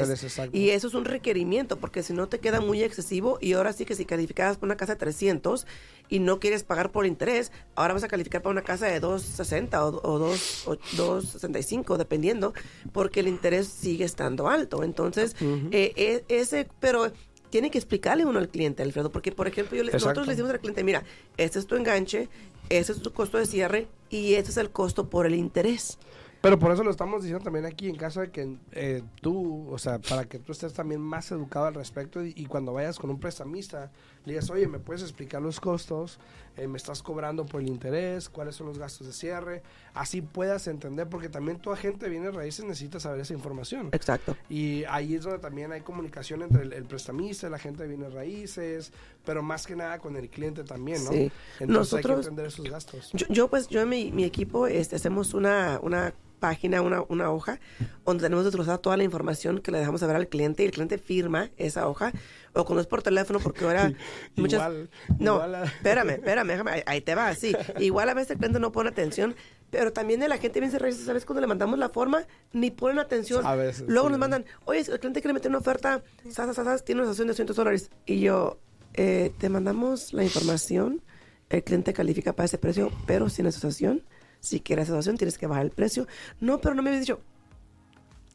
y 0.53 0.70
eso 0.72 0.88
es 0.88 0.93
un 0.93 1.05
requerimiento, 1.05 1.77
porque 1.77 2.03
si 2.03 2.12
no 2.13 2.27
te 2.27 2.39
queda 2.39 2.60
muy 2.62 2.84
excesivo 2.84 3.38
y 3.41 3.53
ahora 3.53 3.72
sí 3.74 3.86
que 3.86 3.96
si 3.96 4.03
calificabas 4.05 4.58
por 4.58 4.67
una 4.67 4.75
casa 4.75 4.93
de 4.93 5.00
300 5.00 5.65
y 6.10 6.20
no 6.20 6.39
quieres 6.39 6.63
pagar 6.63 6.91
por 6.91 7.05
interés, 7.05 7.51
ahora 7.75 7.93
vas 7.93 8.03
a 8.03 8.08
calificar 8.10 8.41
para 8.41 8.51
una 8.51 8.63
casa 8.63 8.88
de 8.88 9.00
260 9.00 9.86
o, 9.86 10.01
o, 10.03 10.20
2, 10.20 10.67
o 10.67 10.75
265, 10.98 11.98
dependiendo, 11.98 12.53
porque 12.91 13.22
el 13.22 13.27
interés 13.27 13.67
sigue 13.67 14.05
estando 14.05 14.50
alto. 14.50 14.84
Entonces, 14.84 15.36
eh, 15.72 15.93
e- 15.96 16.24
ese, 16.27 16.67
pero 16.79 17.12
tiene 17.50 17.72
que 17.72 17.77
explicarle 17.77 18.25
uno 18.25 18.39
al 18.39 18.50
cliente, 18.50 18.84
Alfredo, 18.84 19.12
porque 19.12 19.32
por 19.32 19.48
ejemplo, 19.48 19.77
yo 19.77 19.84
le- 19.84 19.91
nosotros 19.93 20.25
le 20.27 20.34
decimos 20.34 20.51
al 20.51 20.60
cliente, 20.60 20.84
mira, 20.84 21.03
este 21.38 21.60
es 21.60 21.65
tu 21.67 21.75
enganche, 21.75 22.27
este 22.70 22.91
es 22.93 23.01
tu 23.01 23.13
costo 23.13 23.38
de 23.38 23.46
cierre 23.46 23.88
y 24.10 24.34
este 24.34 24.51
es 24.51 24.58
el 24.58 24.70
costo 24.72 25.10
por 25.10 25.25
el 25.25 25.36
interés. 25.36 25.98
Pero 26.44 26.60
por 26.60 26.74
eso 26.74 26.84
lo 26.84 26.92
estamos 26.92 27.24
diciendo 27.24 27.42
también 27.42 27.66
aquí, 27.66 27.88
en 27.88 27.96
caso 27.96 28.20
de 28.20 28.30
que 28.30 28.58
eh, 28.74 29.02
tú, 29.22 29.66
o 29.72 29.78
sea, 29.78 30.00
para 30.00 30.26
que 30.26 30.40
tú 30.40 30.52
estés 30.52 30.74
también 30.74 31.00
más 31.00 31.32
educado 31.32 31.68
al 31.68 31.74
respecto 31.74 32.22
y, 32.22 32.34
y 32.36 32.48
cuando 32.48 32.74
vayas 32.74 33.00
con 33.00 33.10
un 33.10 33.18
prestamista, 33.18 33.94
le 34.25 34.34
digas, 34.34 34.50
oye, 34.50 34.68
¿me 34.68 34.80
puedes 34.80 35.01
explicar 35.01 35.42
los 35.42 35.60
costos? 35.60 36.18
Eh, 36.56 36.68
¿Me 36.68 36.77
estás 36.77 37.01
cobrando 37.01 37.46
por 37.46 37.62
el 37.62 37.68
interés? 37.68 38.30
¿Cuáles 38.30 38.56
son 38.56 38.68
los 38.68 38.77
gastos 38.77 39.08
de 39.08 39.13
cierre? 39.13 39.63
Así 39.96 40.22
puedas 40.22 40.68
entender, 40.68 41.08
porque 41.10 41.27
también 41.27 41.58
tu 41.60 41.72
agente 41.72 42.06
de 42.06 42.12
bienes 42.12 42.36
raíces 42.36 42.63
necesita 42.63 43.00
saber 43.00 43.20
esa 43.22 43.34
información. 43.34 43.89
Exacto. 43.92 44.38
Y 44.50 44.84
ahí 44.86 45.15
es 45.15 45.24
donde 45.24 45.39
también 45.39 45.72
hay 45.72 45.82
comunicación 45.82 46.44
entre 46.44 46.62
el, 46.63 46.74
el 46.74 46.84
prestamista, 46.86 47.48
el 47.48 47.53
agente 47.56 47.84
de 47.84 47.89
bienes 47.89 48.13
raíces, 48.13 48.94
pero 49.25 49.42
más 49.42 49.65
que 49.65 49.75
nada 49.75 49.98
con 50.00 50.15
el 50.15 50.30
cliente 50.30 50.63
también, 50.63 51.03
¿no? 51.03 51.12
Sí. 51.12 51.32
Entonces 51.60 51.60
hay 51.60 51.68
que 51.68 51.74
Nosotros- 51.74 52.20
entender 52.20 52.46
esos 52.46 52.70
gastos. 52.70 53.10
Yo, 53.13 53.25
yo, 53.30 53.48
pues, 53.50 53.68
yo 53.68 53.82
y 53.82 53.86
mi, 53.86 54.12
mi 54.12 54.24
equipo 54.24 54.68
este, 54.68 54.96
hacemos 54.96 55.34
una, 55.34 55.80
una 55.82 56.13
página, 56.39 56.82
una, 56.82 57.01
una 57.08 57.32
hoja, 57.32 57.60
donde 58.06 58.24
tenemos 58.24 58.44
desglosada 58.44 58.77
toda 58.77 58.98
la 58.98 59.03
información 59.06 59.60
que 59.62 59.72
le 59.72 59.80
dejamos 59.80 60.01
saber 60.01 60.18
al 60.18 60.27
cliente 60.27 60.62
y 60.63 60.65
el 60.65 60.72
cliente 60.74 60.98
firma 60.98 61.50
esa 61.58 61.88
hoja, 61.88 62.12
o 62.54 62.66
cuando 62.66 62.82
es 62.82 62.88
por 62.88 63.02
teléfono, 63.02 63.40
porque 63.40 63.66
ahora 63.66 63.92
muchas... 64.36 64.60
Igual, 64.62 64.90
no, 65.20 65.34
igual 65.36 65.56
a- 65.56 65.64
espérame, 65.66 66.10
espérame, 66.12 66.48
déjame, 66.48 66.84
ahí, 66.86 67.02
te 67.02 67.16
va, 67.16 67.34
sí. 67.36 67.56
Igual 67.80 68.10
a 68.10 68.14
veces 68.14 68.32
el 68.32 68.38
cliente 68.38 68.60
no 68.60 68.72
pone 68.72 68.90
atención, 68.90 69.36
pero 69.72 69.92
también 69.92 70.22
el 70.22 70.32
agente 70.32 70.60
bien 70.60 70.72
raíces, 70.80 71.06
¿sabes? 71.06 71.26
Cuando 71.26 71.42
le 71.42 71.48
mandamos 71.48 71.80
la 71.80 71.90
forma, 71.90 72.26
ni 72.52 72.70
ponen 72.72 73.00
atención. 73.00 73.46
A 73.46 73.56
veces, 73.56 73.86
Luego 73.88 74.08
sí. 74.08 74.12
nos 74.12 74.20
mandan, 74.20 74.46
oye, 74.66 74.80
el 74.82 75.00
cliente 75.00 75.22
quiere 75.22 75.34
meter 75.34 75.50
una 75.50 75.58
oferta, 75.60 76.04
sas, 76.30 76.56
sas, 76.56 76.66
sas, 76.66 76.86
tiene 76.86 77.02
una 77.02 77.10
asociación 77.10 77.28
de 77.28 77.32
200 77.32 77.56
dólares. 77.56 77.90
Y 78.06 78.20
yo, 78.20 78.60
eh, 78.94 79.32
te 79.40 79.50
mandamos 79.50 80.14
la 80.14 80.24
información, 80.24 81.02
el 81.50 81.64
cliente 81.64 81.94
califica 81.94 82.34
para 82.34 82.46
ese 82.46 82.58
precio, 82.60 82.92
pero 83.08 83.30
sin 83.30 83.48
asociación. 83.48 84.04
Si 84.40 84.60
quieres 84.60 84.86
asociación, 84.90 85.18
tienes 85.18 85.38
que 85.38 85.48
bajar 85.48 85.64
el 85.66 85.72
precio. 85.72 86.06
No, 86.42 86.60
pero 86.60 86.76
no 86.76 86.84
me 86.84 86.90
habías 86.90 87.02
dicho. 87.06 87.20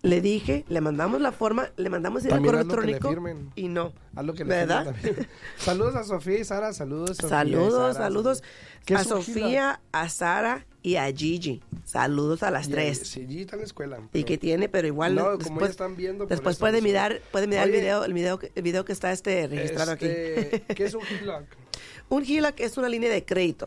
Le 0.03 0.21
dije, 0.21 0.65
le 0.69 0.81
mandamos 0.81 1.21
la 1.21 1.33
forma, 1.33 1.71
le 1.77 1.91
mandamos 1.91 2.25
el 2.25 2.31
correo 2.31 2.61
electrónico 2.61 3.13
y 3.57 3.67
no. 3.67 3.93
Haz 4.15 4.25
lo 4.25 4.33
que 4.35 4.45
le 4.45 4.51
¿Verdad? 4.51 4.95
saludos 5.59 5.97
a 5.97 6.05
Sofía 6.05 6.39
y 6.39 6.45
Sara, 6.45 6.73
saludos. 6.73 7.17
Sofía 7.17 7.29
Saludos, 7.29 7.95
Sara. 7.95 8.05
saludos 8.07 8.43
¿Qué 8.85 8.95
a 8.95 9.03
Sofía, 9.03 9.81
a 9.91 10.09
Sara 10.09 10.67
y 10.83 10.97
a 10.97 11.07
Gigi. 11.13 11.63
Saludos 11.85 12.45
a 12.45 12.53
las 12.53 12.69
Y- 12.69 12.71
tres. 12.71 12.99
Sí, 13.09 13.27
Gigi 13.27 13.41
está 13.41 13.57
en 13.57 13.61
la 13.63 13.67
escuela. 13.67 13.99
Y 14.13 14.23
que 14.23 14.39
tiene, 14.39 14.69
pero 14.69 14.87
igual 14.87 15.17
No, 15.17 15.25
como 15.25 15.37
después, 15.39 15.57
ellos 15.59 15.71
están 15.71 15.97
viendo 15.97 16.27
después 16.27 16.59
puede 16.59 16.81
mirar, 16.81 17.21
puede 17.33 17.49
mirar 17.49 17.67
el 17.67 17.73
video, 17.73 18.05
el 18.05 18.13
video, 18.15 18.39
que- 18.39 18.53
el 18.55 18.63
video 18.63 18.85
que 18.85 18.93
está 18.93 19.11
este 19.11 19.49
registrado 19.49 19.91
aquí. 19.93 20.07
Este, 20.07 20.61
¿Qué 20.77 20.85
es 20.85 20.95
un 20.95 21.03
HELOC? 21.23 21.43
Un 22.11 22.25
HELOC 22.25 22.61
es 22.61 22.79
una 22.79 22.89
línea 22.89 23.11
de 23.11 23.25
crédito. 23.25 23.67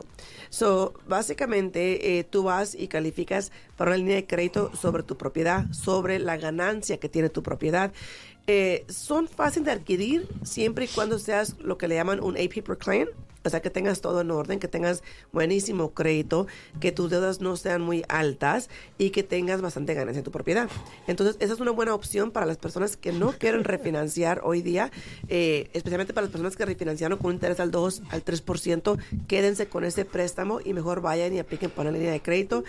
So, 0.50 0.94
básicamente, 1.08 2.18
eh, 2.18 2.24
tú 2.24 2.44
vas 2.44 2.74
y 2.76 2.88
calificas 2.88 3.52
para 3.78 3.92
una 3.92 3.98
línea 3.98 4.16
de 4.16 4.26
crédito 4.26 4.72
sobre 4.76 5.04
tu 5.04 5.16
propiedad, 5.16 5.72
sobre 5.72 6.18
la 6.18 6.38
ganancia 6.38 7.00
que 7.00 7.08
tiene 7.08 7.30
tu 7.30 7.44
propiedad. 7.44 7.94
Eh, 8.48 8.86
son 8.90 9.28
fáciles 9.28 9.66
de 9.68 9.72
adquirir 9.72 10.28
siempre 10.44 10.86
y 10.86 10.88
cuando 10.88 11.20
seas 11.20 11.56
lo 11.60 11.78
que 11.78 11.88
le 11.88 11.96
llaman 11.96 12.20
un 12.20 12.36
AP 12.36 12.64
per 12.64 12.78
client. 12.78 13.10
O 13.44 13.50
sea, 13.50 13.62
que 13.62 13.70
tengas 13.70 14.02
todo 14.02 14.22
en 14.22 14.32
orden, 14.32 14.60
que 14.60 14.68
tengas 14.68 15.04
buenísimo 15.32 15.92
crédito, 15.92 16.48
que 16.80 16.92
tus 16.92 17.10
deudas 17.10 17.42
no 17.42 17.56
sean 17.58 17.82
muy 17.82 18.04
altas 18.08 18.70
y 18.98 19.10
que 19.10 19.24
tengas 19.24 19.62
bastante 19.62 19.94
ganancia 19.94 20.20
en 20.20 20.24
tu 20.24 20.32
propiedad. 20.32 20.70
Entonces, 21.08 21.38
esa 21.40 21.54
es 21.54 21.60
una 21.60 21.72
buena 21.72 21.94
opción 21.94 22.32
para 22.32 22.46
las 22.46 22.58
personas 22.58 22.98
que 22.98 23.12
no 23.12 23.32
quieren 23.32 23.64
refinanciar 23.64 24.42
hoy 24.44 24.62
día, 24.62 24.92
eh, 25.28 25.70
especialmente 25.74 26.14
para 26.14 26.26
las 26.26 26.32
personas 26.32 26.56
que 26.56 26.66
refinanciaron 26.66 27.18
con 27.18 27.28
un 27.28 27.34
interés 27.34 27.60
al 27.60 27.72
2, 27.72 28.04
al 28.10 28.24
3%. 28.24 28.98
Quédense 29.28 29.68
con 29.68 29.84
ese 29.86 30.06
préstamo 30.06 30.60
y 30.64 30.74
mejor 30.74 31.02
vayan 31.02 31.34
y 31.34 31.40
apliquen 31.40 31.72
para 31.72 31.90
una 31.90 31.98
línea 31.98 32.14
de 32.14 32.22
crédito. 32.22 32.64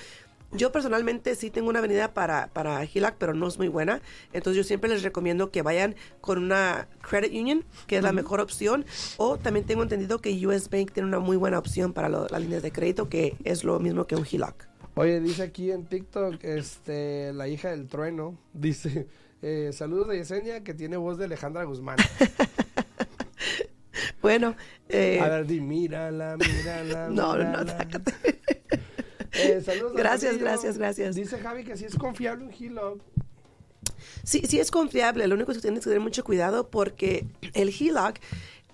Yo 0.54 0.70
personalmente 0.70 1.34
sí 1.34 1.50
tengo 1.50 1.70
una 1.70 1.78
avenida 1.78 2.12
para, 2.12 2.48
para 2.48 2.82
HELOC, 2.84 3.14
pero 3.18 3.32
no 3.34 3.48
es 3.48 3.56
muy 3.58 3.68
buena. 3.68 4.02
Entonces 4.32 4.58
yo 4.58 4.64
siempre 4.64 4.90
les 4.90 5.02
recomiendo 5.02 5.50
que 5.50 5.62
vayan 5.62 5.94
con 6.20 6.38
una 6.42 6.88
credit 7.00 7.32
union, 7.32 7.64
que 7.86 7.96
es 7.96 8.02
la 8.02 8.12
mejor 8.12 8.40
opción. 8.40 8.84
O 9.16 9.38
también 9.38 9.64
tengo 9.64 9.82
entendido 9.82 10.20
que 10.20 10.46
US 10.46 10.68
Bank 10.68 10.92
tiene 10.92 11.08
una 11.08 11.20
muy 11.20 11.36
buena 11.38 11.58
opción 11.58 11.92
para 11.94 12.08
lo- 12.10 12.26
las 12.28 12.40
líneas 12.42 12.62
de 12.62 12.70
crédito, 12.70 13.08
que 13.08 13.34
es 13.44 13.64
lo 13.64 13.78
mismo 13.80 14.06
que 14.06 14.14
un 14.16 14.26
HELOC. 14.30 14.66
Oye, 14.94 15.20
dice 15.20 15.42
aquí 15.44 15.70
en 15.70 15.86
TikTok, 15.86 16.44
este, 16.44 17.32
la 17.32 17.48
hija 17.48 17.70
del 17.70 17.88
trueno, 17.88 18.38
dice, 18.52 19.08
eh, 19.40 19.70
saludos 19.72 20.08
de 20.08 20.18
Yesenia, 20.18 20.62
que 20.62 20.74
tiene 20.74 20.98
voz 20.98 21.16
de 21.16 21.24
Alejandra 21.24 21.64
Guzmán. 21.64 21.96
Bueno, 24.22 24.54
eh, 24.88 25.18
A 25.20 25.28
ver, 25.28 25.46
di, 25.46 25.60
mírala, 25.60 26.36
mírala, 26.36 27.08
no, 27.08 27.36
no, 27.36 27.38
no, 27.38 27.48
mírala. 27.50 27.76
sácate. 27.78 28.12
Eh, 29.34 29.62
saludos 29.64 29.94
Gracias, 29.94 30.38
gracias, 30.38 30.78
gracias. 30.78 31.14
Dice 31.14 31.38
Javi 31.38 31.64
que 31.64 31.76
sí 31.76 31.84
es 31.84 31.96
confiable 31.96 32.44
un 32.44 32.52
HELOC. 32.52 33.00
Sí, 34.24 34.42
sí 34.46 34.60
es 34.60 34.70
confiable. 34.70 35.26
Lo 35.26 35.34
único 35.34 35.52
es 35.52 35.58
que 35.58 35.62
tienes 35.62 35.80
que 35.80 35.90
tener 35.90 36.00
mucho 36.00 36.24
cuidado 36.24 36.68
porque 36.70 37.26
el 37.54 37.70
HELOC, 37.70 38.18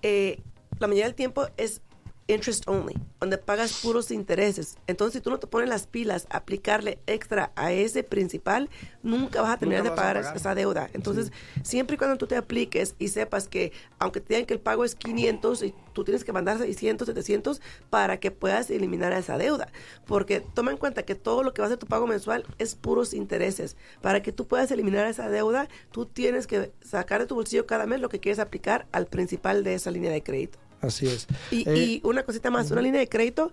eh, 0.01 0.41
la 0.79 0.87
mayoría 0.87 1.05
del 1.05 1.15
tiempo 1.15 1.47
es 1.57 1.81
interest 2.29 2.67
only, 2.67 2.95
donde 3.19 3.37
pagas 3.37 3.81
puros 3.81 4.11
intereses. 4.11 4.77
Entonces, 4.87 5.15
si 5.15 5.21
tú 5.21 5.29
no 5.31 5.39
te 5.39 5.47
pones 5.47 5.67
las 5.67 5.87
pilas 5.87 6.27
a 6.29 6.37
aplicarle 6.37 6.99
extra 7.07 7.51
a 7.55 7.71
ese 7.73 8.03
principal, 8.03 8.69
nunca 9.03 9.41
vas 9.41 9.61
a 9.61 9.65
Nunca 9.65 9.81
de 9.81 9.91
pagar. 9.91 10.35
esa 10.35 10.55
deuda. 10.55 10.89
Entonces, 10.93 11.31
siempre 11.63 11.95
y 11.95 11.97
cuando 11.97 12.17
tú 12.17 12.27
te 12.27 12.35
apliques 12.37 12.95
y 12.99 13.09
sepas 13.09 13.47
que, 13.47 13.71
aunque 13.97 14.21
te 14.21 14.35
digan 14.35 14.45
que 14.45 14.53
el 14.53 14.59
pago 14.59 14.85
es 14.85 14.95
500 14.95 15.63
y 15.63 15.73
tú 15.93 16.03
tienes 16.03 16.23
que 16.23 16.31
mandar 16.31 16.59
600, 16.59 17.07
700 17.07 17.61
para 17.89 18.19
que 18.19 18.31
puedas 18.31 18.69
eliminar 18.69 19.11
esa 19.13 19.37
deuda. 19.37 19.67
Porque 20.05 20.39
toma 20.39 20.71
en 20.71 20.77
cuenta 20.77 21.03
que 21.03 21.15
todo 21.15 21.43
lo 21.43 21.53
que 21.53 21.61
va 21.61 21.65
a 21.65 21.69
ser 21.69 21.79
tu 21.79 21.87
pago 21.87 22.07
mensual 22.07 22.45
es 22.59 22.75
puros 22.75 23.13
intereses. 23.13 23.75
Para 24.01 24.21
que 24.21 24.31
tú 24.31 24.47
puedas 24.47 24.69
eliminar 24.71 25.07
esa 25.07 25.29
deuda, 25.29 25.67
tú 25.91 26.05
tienes 26.05 26.45
que 26.47 26.71
sacar 26.81 27.21
de 27.21 27.27
tu 27.27 27.35
bolsillo 27.35 27.65
cada 27.65 27.87
mes 27.87 27.99
lo 27.99 28.09
que 28.09 28.19
quieres 28.19 28.39
aplicar 28.39 28.87
al 28.91 29.07
principal 29.07 29.63
de 29.63 29.73
esa 29.73 29.91
línea 29.91 30.11
de 30.11 30.21
crédito. 30.23 30.59
Así 30.81 31.07
es. 31.07 31.27
Y, 31.51 31.67
Eh, 31.69 31.77
y 31.77 32.01
una 32.03 32.23
cosita 32.23 32.49
más, 32.51 32.71
una 32.71 32.81
línea 32.81 32.99
de 32.99 33.09
crédito 33.09 33.51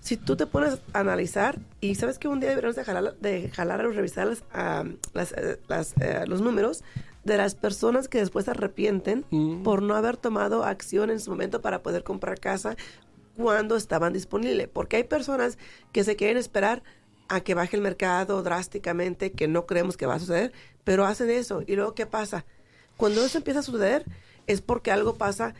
si 0.00 0.16
tú 0.16 0.36
te 0.36 0.46
pones 0.46 0.80
a 0.92 1.00
analizar 1.00 1.58
y 1.80 1.94
sabes 1.94 2.18
que 2.18 2.28
un 2.28 2.40
día 2.40 2.50
deberíamos 2.50 2.76
de 2.76 2.84
jalar, 2.84 3.16
de 3.20 3.48
jalar 3.50 3.84
o 3.86 3.90
revisar 3.92 4.26
las, 4.26 4.42
ah, 4.52 4.84
las, 5.14 5.32
eh, 5.32 5.58
las, 5.68 5.94
eh, 6.00 6.24
los 6.26 6.40
números 6.42 6.82
de 7.24 7.36
las 7.36 7.54
personas 7.54 8.08
que 8.08 8.18
después 8.18 8.44
se 8.44 8.52
arrepienten 8.52 9.24
Mm. 9.30 9.62
por 9.62 9.82
no 9.82 9.94
haber 9.96 10.16
tomado 10.16 10.64
acción 10.64 11.10
en 11.10 11.20
su 11.20 11.30
momento 11.30 11.60
para 11.60 11.82
poder 11.82 12.02
comprar 12.04 12.38
casa 12.40 12.76
cuando 13.36 13.76
estaban 13.76 14.12
disponibles. 14.12 14.68
Porque 14.72 14.96
hay 14.96 15.04
personas 15.04 15.58
que 15.92 16.04
se 16.04 16.16
quieren 16.16 16.36
esperar 16.36 16.82
a 17.28 17.40
que 17.40 17.54
baje 17.54 17.76
el 17.76 17.82
mercado 17.82 18.42
drásticamente, 18.42 19.32
que 19.32 19.48
no 19.48 19.66
creemos 19.66 19.96
que 19.96 20.06
va 20.06 20.14
a 20.14 20.20
suceder, 20.20 20.52
pero 20.84 21.04
hacen 21.06 21.30
eso. 21.30 21.62
¿Y 21.66 21.74
luego 21.76 21.94
qué 21.94 22.06
pasa? 22.06 22.44
Cuando 22.96 23.24
eso 23.24 23.38
empieza 23.38 23.60
a 23.60 23.64
suceder, 23.64 24.04
es 24.46 24.60
porque 24.60 24.92
algo 24.92 25.16
pasa 25.16 25.54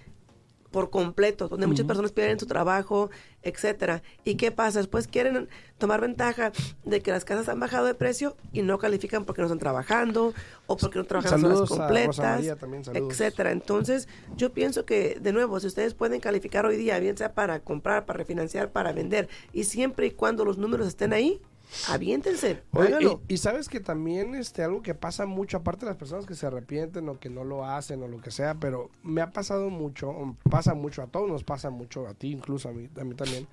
por 0.74 0.90
completo, 0.90 1.46
donde 1.46 1.68
muchas 1.68 1.86
personas 1.86 2.10
pierden 2.10 2.40
su 2.40 2.46
trabajo, 2.46 3.08
etcétera. 3.44 4.02
¿Y 4.24 4.34
qué 4.34 4.50
pasa? 4.50 4.80
Después 4.80 5.06
quieren 5.06 5.48
tomar 5.78 6.00
ventaja 6.00 6.50
de 6.84 7.00
que 7.00 7.12
las 7.12 7.24
casas 7.24 7.48
han 7.48 7.60
bajado 7.60 7.86
de 7.86 7.94
precio 7.94 8.36
y 8.52 8.62
no 8.62 8.76
califican 8.78 9.24
porque 9.24 9.40
no 9.40 9.46
están 9.46 9.60
trabajando 9.60 10.34
o 10.66 10.76
porque 10.76 10.98
no 10.98 11.04
trabajan 11.04 11.40
Saludos 11.40 11.70
horas 11.70 11.70
a 11.70 11.76
completas, 11.76 12.38
Rosa 12.38 12.56
también, 12.56 12.82
etcétera. 12.92 13.52
Entonces, 13.52 14.08
yo 14.36 14.52
pienso 14.52 14.84
que 14.84 15.16
de 15.20 15.32
nuevo, 15.32 15.60
si 15.60 15.68
ustedes 15.68 15.94
pueden 15.94 16.18
calificar 16.18 16.66
hoy 16.66 16.76
día, 16.76 16.98
bien 16.98 17.16
sea 17.16 17.34
para 17.34 17.60
comprar, 17.60 18.04
para 18.04 18.16
refinanciar, 18.16 18.72
para 18.72 18.92
vender, 18.92 19.28
y 19.52 19.62
siempre 19.62 20.08
y 20.08 20.10
cuando 20.10 20.44
los 20.44 20.58
números 20.58 20.88
estén 20.88 21.12
ahí, 21.12 21.40
aviéntense, 21.88 22.62
Oye, 22.72 23.20
y, 23.28 23.34
y 23.34 23.36
sabes 23.38 23.68
que 23.68 23.80
también 23.80 24.34
este 24.34 24.62
algo 24.62 24.82
que 24.82 24.94
pasa 24.94 25.26
mucho, 25.26 25.56
aparte 25.56 25.86
de 25.86 25.90
las 25.90 25.98
personas 25.98 26.26
que 26.26 26.34
se 26.34 26.46
arrepienten 26.46 27.08
o 27.08 27.18
que 27.18 27.30
no 27.30 27.44
lo 27.44 27.64
hacen 27.64 28.02
o 28.02 28.08
lo 28.08 28.20
que 28.20 28.30
sea, 28.30 28.54
pero 28.54 28.90
me 29.02 29.20
ha 29.20 29.32
pasado 29.32 29.70
mucho, 29.70 30.36
pasa 30.50 30.74
mucho, 30.74 31.02
a 31.02 31.06
todos 31.06 31.28
nos 31.28 31.44
pasa 31.44 31.70
mucho, 31.70 32.06
a 32.06 32.14
ti 32.14 32.30
incluso, 32.32 32.68
a 32.68 32.72
mí, 32.72 32.88
a 33.00 33.04
mí 33.04 33.14
también. 33.14 33.46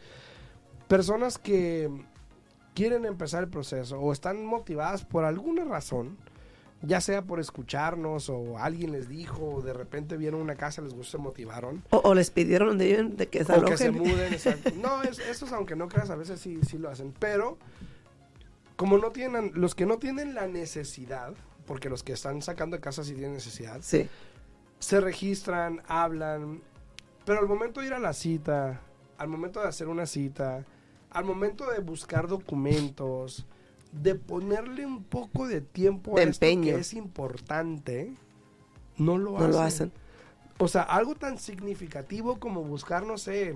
Personas 0.88 1.38
que 1.38 1.90
quieren 2.74 3.06
empezar 3.06 3.44
el 3.44 3.50
proceso 3.50 4.00
o 4.00 4.12
están 4.12 4.46
motivadas 4.46 5.06
por 5.06 5.26
alguna 5.26 5.64
razón, 5.64 6.18
ya 6.82 7.00
sea 7.00 7.22
por 7.24 7.40
escucharnos 7.40 8.30
o 8.30 8.58
alguien 8.58 8.92
les 8.92 9.08
dijo, 9.08 9.56
o 9.56 9.62
de 9.62 9.74
repente 9.74 10.18
vieron 10.18 10.42
una 10.42 10.56
casa, 10.56 10.82
les 10.82 10.94
gustó, 10.94 11.18
se 11.18 11.24
motivaron. 11.24 11.84
O, 11.92 11.98
o 11.98 12.14
les 12.16 12.32
pidieron 12.32 12.70
donde 12.70 12.88
viven 12.88 13.18
de 13.18 13.28
que 13.28 13.44
se 13.44 13.54
O 13.54 13.66
que 13.66 13.78
se 13.78 13.92
muden. 13.92 14.36
No, 14.82 15.04
es, 15.04 15.20
esos 15.20 15.52
aunque 15.52 15.76
no 15.76 15.88
creas, 15.88 16.10
a 16.10 16.16
veces 16.16 16.40
sí, 16.40 16.60
sí 16.68 16.78
lo 16.78 16.90
hacen. 16.90 17.14
Pero, 17.20 17.58
como 18.82 18.98
no 18.98 19.12
tienen, 19.12 19.52
los 19.54 19.76
que 19.76 19.86
no 19.86 20.00
tienen 20.00 20.34
la 20.34 20.48
necesidad, 20.48 21.36
porque 21.68 21.88
los 21.88 22.02
que 22.02 22.14
están 22.14 22.42
sacando 22.42 22.76
de 22.78 22.82
casa 22.82 23.04
sí 23.04 23.12
tienen 23.14 23.34
necesidad, 23.34 23.78
Sí. 23.84 24.10
se 24.80 25.00
registran, 25.00 25.84
hablan, 25.88 26.64
pero 27.24 27.42
al 27.42 27.48
momento 27.48 27.80
de 27.82 27.86
ir 27.86 27.94
a 27.94 28.00
la 28.00 28.12
cita, 28.14 28.82
al 29.20 29.28
momento 29.28 29.62
de 29.62 29.68
hacer 29.68 29.88
una 29.88 30.08
cita, 30.08 30.66
al 31.12 31.26
momento 31.26 31.70
de 31.70 31.78
buscar 31.80 32.28
documentos, 32.28 33.46
de 33.92 34.16
ponerle 34.16 34.84
un 34.88 35.04
poco 35.04 35.48
de 35.48 35.62
tiempo 35.62 36.16
De 36.16 36.22
a 36.22 36.24
esto 36.24 36.44
empeño. 36.44 36.74
que 36.74 36.80
es 36.82 36.94
importante, 36.96 38.16
no 38.98 39.20
lo 39.20 39.34
No 39.34 39.38
hacen. 39.38 39.52
lo 39.52 39.60
hacen. 39.62 39.92
O 40.58 40.68
sea, 40.68 40.82
algo 40.82 41.14
tan 41.14 41.38
significativo 41.38 42.40
como 42.40 42.64
buscar, 42.64 43.06
no 43.06 43.20
sé, 43.20 43.54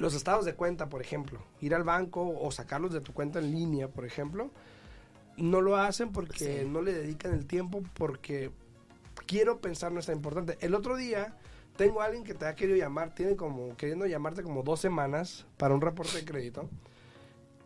los 0.00 0.14
estados 0.14 0.44
de 0.44 0.54
cuenta, 0.54 0.88
por 0.88 1.00
ejemplo, 1.00 1.38
ir 1.60 1.74
al 1.74 1.84
banco 1.84 2.26
o 2.40 2.50
sacarlos 2.50 2.92
de 2.92 3.00
tu 3.00 3.12
cuenta 3.12 3.38
en 3.38 3.52
línea, 3.52 3.86
por 3.88 4.04
ejemplo, 4.04 4.50
no 5.36 5.60
lo 5.60 5.76
hacen 5.76 6.10
porque 6.10 6.62
Sí. 6.62 6.68
no 6.68 6.82
le 6.82 6.92
dedican 6.92 7.32
el 7.34 7.46
tiempo, 7.46 7.82
porque 7.94 8.50
quiero 9.26 9.60
pensar 9.60 9.92
no 9.92 10.00
es 10.00 10.06
tan 10.06 10.16
importante. 10.16 10.56
El 10.60 10.74
otro 10.74 10.96
día 10.96 11.36
tengo 11.76 12.00
a 12.00 12.06
alguien 12.06 12.24
que 12.24 12.34
te 12.34 12.46
ha 12.46 12.54
querido 12.54 12.76
llamar, 12.78 13.14
tiene 13.14 13.36
como 13.36 13.76
queriendo 13.76 14.06
llamarte 14.06 14.42
como 14.42 14.62
dos 14.62 14.80
semanas 14.80 15.46
para 15.56 15.74
un 15.74 15.80
reporte 15.80 16.16
de 16.18 16.24
crédito 16.24 16.68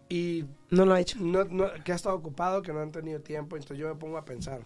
y 0.08 0.44
No 0.70 0.84
lo 0.84 0.94
ha 0.94 1.00
hecho. 1.00 1.18
no, 1.20 1.44
no- 1.44 1.72
que 1.84 1.92
ha 1.92 1.94
estado 1.94 2.16
ocupado, 2.16 2.62
que 2.62 2.72
no 2.72 2.80
han 2.80 2.92
tenido 2.92 3.20
tiempo, 3.20 3.56
entonces 3.56 3.78
yo 3.78 3.88
me 3.88 3.94
pongo 3.94 4.18
a 4.18 4.24
pensar. 4.24 4.60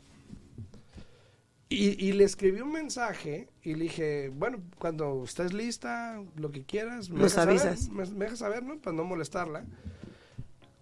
Y, 1.70 2.02
y 2.02 2.12
le 2.12 2.24
escribí 2.24 2.60
un 2.62 2.72
mensaje 2.72 3.48
y 3.62 3.74
le 3.74 3.84
dije, 3.84 4.30
bueno, 4.34 4.58
cuando 4.78 5.22
estés 5.24 5.52
lista, 5.52 6.22
lo 6.36 6.50
que 6.50 6.64
quieras, 6.64 7.10
me 7.10 7.20
Nos 7.20 7.34
dejas 7.34 7.60
saber, 7.60 7.78
me, 7.92 8.06
me 8.06 8.24
dejas 8.24 8.38
saber, 8.38 8.62
¿no? 8.62 8.78
Para 8.78 8.96
no 8.96 9.04
molestarla. 9.04 9.64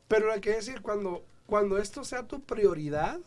Pero 0.06 0.32
hay 0.32 0.40
que 0.40 0.50
decir, 0.50 0.82
cuando, 0.82 1.24
cuando 1.46 1.78
esto 1.78 2.04
sea 2.04 2.22
tu 2.28 2.40
prioridad, 2.40 3.18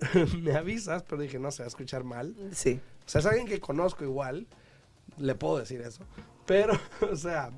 me 0.42 0.52
avisas, 0.52 1.04
pero 1.04 1.22
dije, 1.22 1.38
no 1.38 1.50
se 1.52 1.62
va 1.62 1.66
a 1.66 1.68
escuchar 1.68 2.02
mal. 2.04 2.34
Sí. 2.52 2.80
O 3.06 3.08
sea, 3.08 3.20
es 3.20 3.26
alguien 3.26 3.46
que 3.46 3.60
conozco 3.60 4.04
igual, 4.04 4.46
le 5.16 5.34
puedo 5.36 5.58
decir 5.58 5.80
eso. 5.80 6.02
Pero, 6.46 6.74
o 7.10 7.14
sea, 7.16 7.50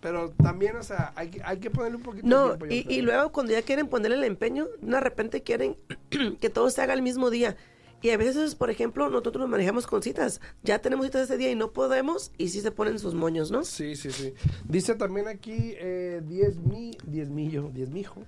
pero 0.00 0.30
también, 0.30 0.76
o 0.76 0.82
sea, 0.84 1.12
hay, 1.16 1.30
que- 1.30 1.42
hay 1.44 1.58
que 1.58 1.70
ponerle 1.70 1.96
un 1.96 2.02
poquito 2.04 2.26
No, 2.26 2.56
de 2.56 2.68
tiempo. 2.68 2.90
y, 2.92 3.00
luego 3.02 3.32
cuando 3.32 3.52
ya 3.52 3.62
quieren 3.62 3.88
ponerle 3.88 4.16
el 4.18 4.24
empeño, 4.24 4.66
de 4.80 5.00
repente 5.00 5.42
quieren 5.42 5.76
que 6.40 6.50
todo 6.50 6.70
se 6.70 6.82
haga 6.82 6.94
el 6.94 7.02
mismo 7.02 7.30
día. 7.30 7.56
Y 8.00 8.10
a 8.10 8.16
veces, 8.16 8.54
por 8.54 8.70
ejemplo, 8.70 9.08
nosotros 9.08 9.40
nos 9.40 9.48
manejamos 9.48 9.86
con 9.86 10.02
citas. 10.02 10.40
Ya 10.62 10.78
tenemos 10.78 11.06
citas 11.06 11.22
ese 11.22 11.36
día 11.36 11.50
y 11.50 11.56
no 11.56 11.72
podemos, 11.72 12.30
y 12.38 12.48
sí 12.48 12.60
se 12.60 12.70
ponen 12.70 12.98
sus 12.98 13.14
moños, 13.14 13.50
¿no? 13.50 13.64
Sí, 13.64 13.96
sí, 13.96 14.12
sí. 14.12 14.34
Dice 14.68 14.94
también 14.94 15.26
aquí, 15.26 15.74
eh, 15.78 16.22
10 16.24 16.58
mi, 16.58 16.96
10 17.04 17.30
millo, 17.30 17.70
10 17.74 17.90
mijo. 17.90 18.22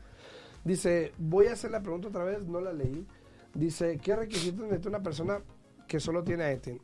Dice, 0.64 1.12
voy 1.18 1.46
a 1.46 1.52
hacer 1.52 1.70
la 1.70 1.82
pregunta 1.82 2.08
otra 2.08 2.24
vez, 2.24 2.46
no 2.46 2.60
la 2.60 2.72
leí. 2.72 3.06
Dice, 3.54 3.98
¿qué 4.02 4.16
requisitos 4.16 4.60
necesita 4.62 4.88
una 4.88 5.02
persona 5.02 5.40
que 5.86 6.00
solo 6.00 6.24
tiene 6.24 6.44
a 6.44 6.52
ETIN? 6.52 6.80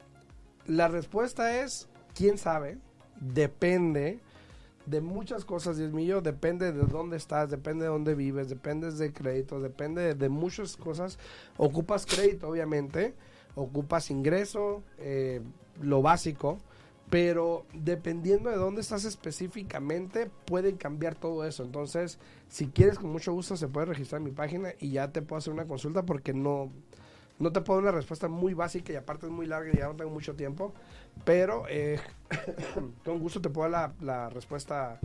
La 0.66 0.88
respuesta 0.88 1.60
es, 1.62 1.88
¿quién 2.14 2.38
sabe? 2.38 2.78
Depende 3.20 4.20
de 4.86 5.00
muchas 5.00 5.44
cosas, 5.44 5.76
10 5.76 5.92
millo. 5.92 6.20
Depende 6.20 6.72
de 6.72 6.84
dónde 6.84 7.16
estás, 7.16 7.50
depende 7.50 7.84
de 7.84 7.90
dónde 7.90 8.14
vives, 8.14 8.48
depende 8.48 8.90
de 8.90 9.12
crédito, 9.12 9.60
depende 9.60 10.14
de, 10.14 10.28
muchas 10.28 10.76
cosas. 10.76 11.18
Ocupas 11.56 12.06
crédito, 12.06 12.48
obviamente. 12.48 13.14
Ocupas 13.54 14.10
ingreso, 14.10 14.82
eh, 14.98 15.40
lo 15.80 16.02
básico 16.02 16.60
pero 17.10 17.64
dependiendo 17.72 18.50
de 18.50 18.56
dónde 18.56 18.80
estás 18.80 19.04
específicamente 19.04 20.30
puede 20.44 20.76
cambiar 20.76 21.14
todo 21.14 21.44
eso. 21.44 21.62
Entonces, 21.62 22.18
si 22.48 22.66
quieres 22.68 22.98
con 22.98 23.10
mucho 23.10 23.32
gusto 23.32 23.56
se 23.56 23.68
puede 23.68 23.86
registrar 23.86 24.20
mi 24.20 24.32
página 24.32 24.70
y 24.80 24.90
ya 24.90 25.12
te 25.12 25.22
puedo 25.22 25.38
hacer 25.38 25.52
una 25.52 25.66
consulta 25.66 26.04
porque 26.04 26.32
no 26.32 26.70
no 27.38 27.52
te 27.52 27.60
puedo 27.60 27.78
dar 27.80 27.90
una 27.90 27.96
respuesta 27.98 28.28
muy 28.28 28.54
básica 28.54 28.92
y 28.92 28.96
aparte 28.96 29.26
es 29.26 29.32
muy 29.32 29.46
larga 29.46 29.70
y 29.72 29.76
ya 29.78 29.86
no 29.88 29.94
tengo 29.96 30.10
mucho 30.10 30.34
tiempo, 30.34 30.72
pero 31.24 31.64
eh, 31.68 32.00
con 33.04 33.18
gusto 33.20 33.40
te 33.40 33.50
puedo 33.50 33.70
dar 33.70 33.92
la, 34.00 34.06
la 34.24 34.28
respuesta 34.30 34.98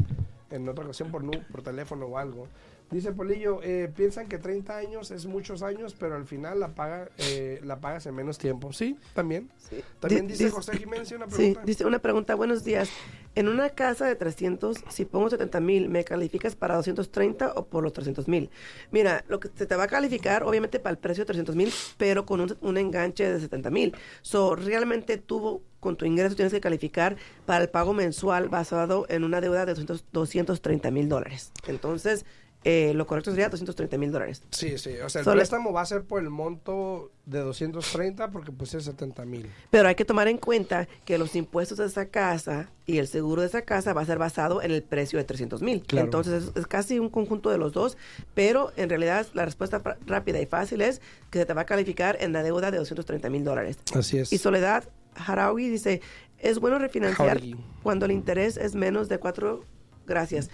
en 0.50 0.67
otra 0.67 0.84
ocasión 0.86 1.12
por, 1.12 1.24
nu- 1.24 1.44
por 1.52 1.62
teléfono 1.62 2.06
o 2.06 2.17
algo. 2.17 2.48
Dice 2.89 3.13
Polillo, 3.13 3.62
eh, 3.63 3.89
piensan 3.96 4.28
que 4.28 4.38
30 4.38 4.76
años 4.76 5.12
es 5.12 5.26
muchos 5.26 5.63
años, 5.63 5.96
pero 5.98 6.15
al 6.15 6.26
final 6.26 6.60
la 6.60 6.76
paga 6.76 7.08
eh, 7.20 7.62
la 7.63 7.80
pagas 7.80 8.06
en 8.06 8.15
menos 8.15 8.38
tiempo. 8.38 8.74
Sí, 8.74 8.98
también. 9.13 9.50
Sí. 9.58 9.82
También 10.02 10.28
Di- 10.28 10.34
dice 10.34 10.50
José 10.52 10.78
Jiménez 10.78 11.10
una 11.13 11.26
Sí, 11.30 11.36
pregunta. 11.36 11.62
dice 11.63 11.86
una 11.86 12.00
pregunta, 12.00 12.36
buenos 12.36 12.65
días. 12.65 12.89
En 13.34 13.48
una 13.48 13.70
casa 13.70 14.06
de 14.06 14.15
300, 14.15 14.84
si 14.89 15.06
pongo 15.06 15.30
70 15.30 15.62
mil, 15.62 15.88
¿me 15.88 16.04
calificas 16.04 16.56
para 16.56 16.76
230 16.76 17.54
o 17.56 17.65
por 17.65 17.82
los 17.82 17.94
300 17.94 18.28
mil? 18.28 18.50
Mira, 18.91 19.24
lo 19.30 19.39
que 19.39 19.50
se 19.56 19.65
te 19.65 19.76
va 19.78 19.86
a 19.86 19.88
calificar, 19.88 20.44
obviamente, 20.44 20.80
para 20.80 20.91
el 20.91 20.98
precio 20.98 21.22
de 21.22 21.28
300 21.28 21.56
mil, 21.56 21.72
pero 21.98 22.26
con 22.26 22.58
un, 22.60 22.78
enganche 22.78 23.32
de 23.32 23.39
70 23.39 23.70
mil. 23.70 23.96
So, 24.22 24.56
realmente 24.56 25.17
tú, 25.17 25.63
con 25.80 25.96
tu 25.96 26.06
ingreso, 26.06 26.36
tienes 26.36 26.52
que 26.52 26.60
calificar 26.60 27.15
para 27.46 27.63
el 27.63 27.70
pago 27.70 27.94
mensual 27.94 28.50
basado 28.50 29.06
en 29.08 29.24
una 29.24 29.39
deuda 29.39 29.65
de 29.65 29.76
200 29.76 30.06
230 30.12 30.91
mil 30.91 31.08
dólares. 31.08 31.54
Entonces, 31.67 32.26
eh, 32.63 32.93
lo 32.93 33.08
correcto 33.08 33.32
sería 33.32 33.50
230 33.50 33.97
mil 33.97 34.12
dólares. 34.12 34.43
Sí, 34.52 34.78
sí. 34.78 34.91
O 35.04 35.10
sea, 35.10 35.19
el 35.21 35.26
Solo- 35.26 35.38
préstamo 35.38 35.74
va 35.74 35.82
a 35.82 35.86
ser 35.86 36.04
por 36.04 36.21
el 36.21 36.30
monto 36.30 37.12
de 37.26 37.39
230 37.39 38.30
porque 38.32 38.52
pues 38.52 38.74
es 38.76 38.84
70 38.86 39.26
mil. 39.26 39.50
Pero 39.71 39.88
hay 39.88 39.95
que 39.95 40.06
tomar 40.06 40.28
en 40.28 40.38
cuenta 40.38 40.88
que 41.06 41.17
los 41.17 41.36
impuestos 41.36 41.80
de 41.80 41.86
esa 41.88 42.06
casa 42.08 42.69
y 42.86 42.97
el 43.00 43.08
seguro 43.08 43.41
de 43.41 43.47
esa 43.47 43.63
casa 43.63 43.93
va 43.93 44.02
a 44.02 44.06
ser 44.06 44.17
basado 44.19 44.62
en 44.62 44.71
el 44.71 44.84
precio 44.84 45.17
de 45.17 45.26
300 45.26 45.62
mil. 45.62 45.82
Claro. 45.82 46.06
Entonces 46.06 46.43
es, 46.43 46.52
es 46.56 46.67
casi 46.67 47.00
un 47.00 47.10
conjunto 47.10 47.50
de 47.50 47.58
los 47.58 47.74
dos, 47.74 47.97
pero 48.36 48.71
en 48.76 48.89
realidad 48.89 49.26
la 49.34 49.45
respuesta 49.45 49.82
rápida 50.06 50.39
y 50.39 50.45
fácil 50.45 50.82
es 50.82 51.02
que 51.32 51.39
se 51.39 51.45
te 51.45 51.54
va 51.54 51.62
a 51.62 51.65
calificar 51.65 52.17
en 52.21 52.32
la 52.34 52.43
deuda 52.43 52.69
de 52.69 52.78
230 52.78 53.30
mil 53.30 53.43
dólares. 53.43 53.78
Así 53.95 54.17
es. 54.19 54.32
Y 54.32 54.38
Soledad 54.38 54.84
Harawi 55.15 55.67
dice, 55.69 56.02
es 56.38 56.60
bueno 56.60 56.78
refinanciar 56.80 57.41
cuando 57.84 58.06
el 58.06 58.12
interés 58.12 58.58
es 58.58 58.76
menos 58.76 59.10
de 59.10 59.17
cuatro, 59.19 59.65
gracias. 60.06 60.50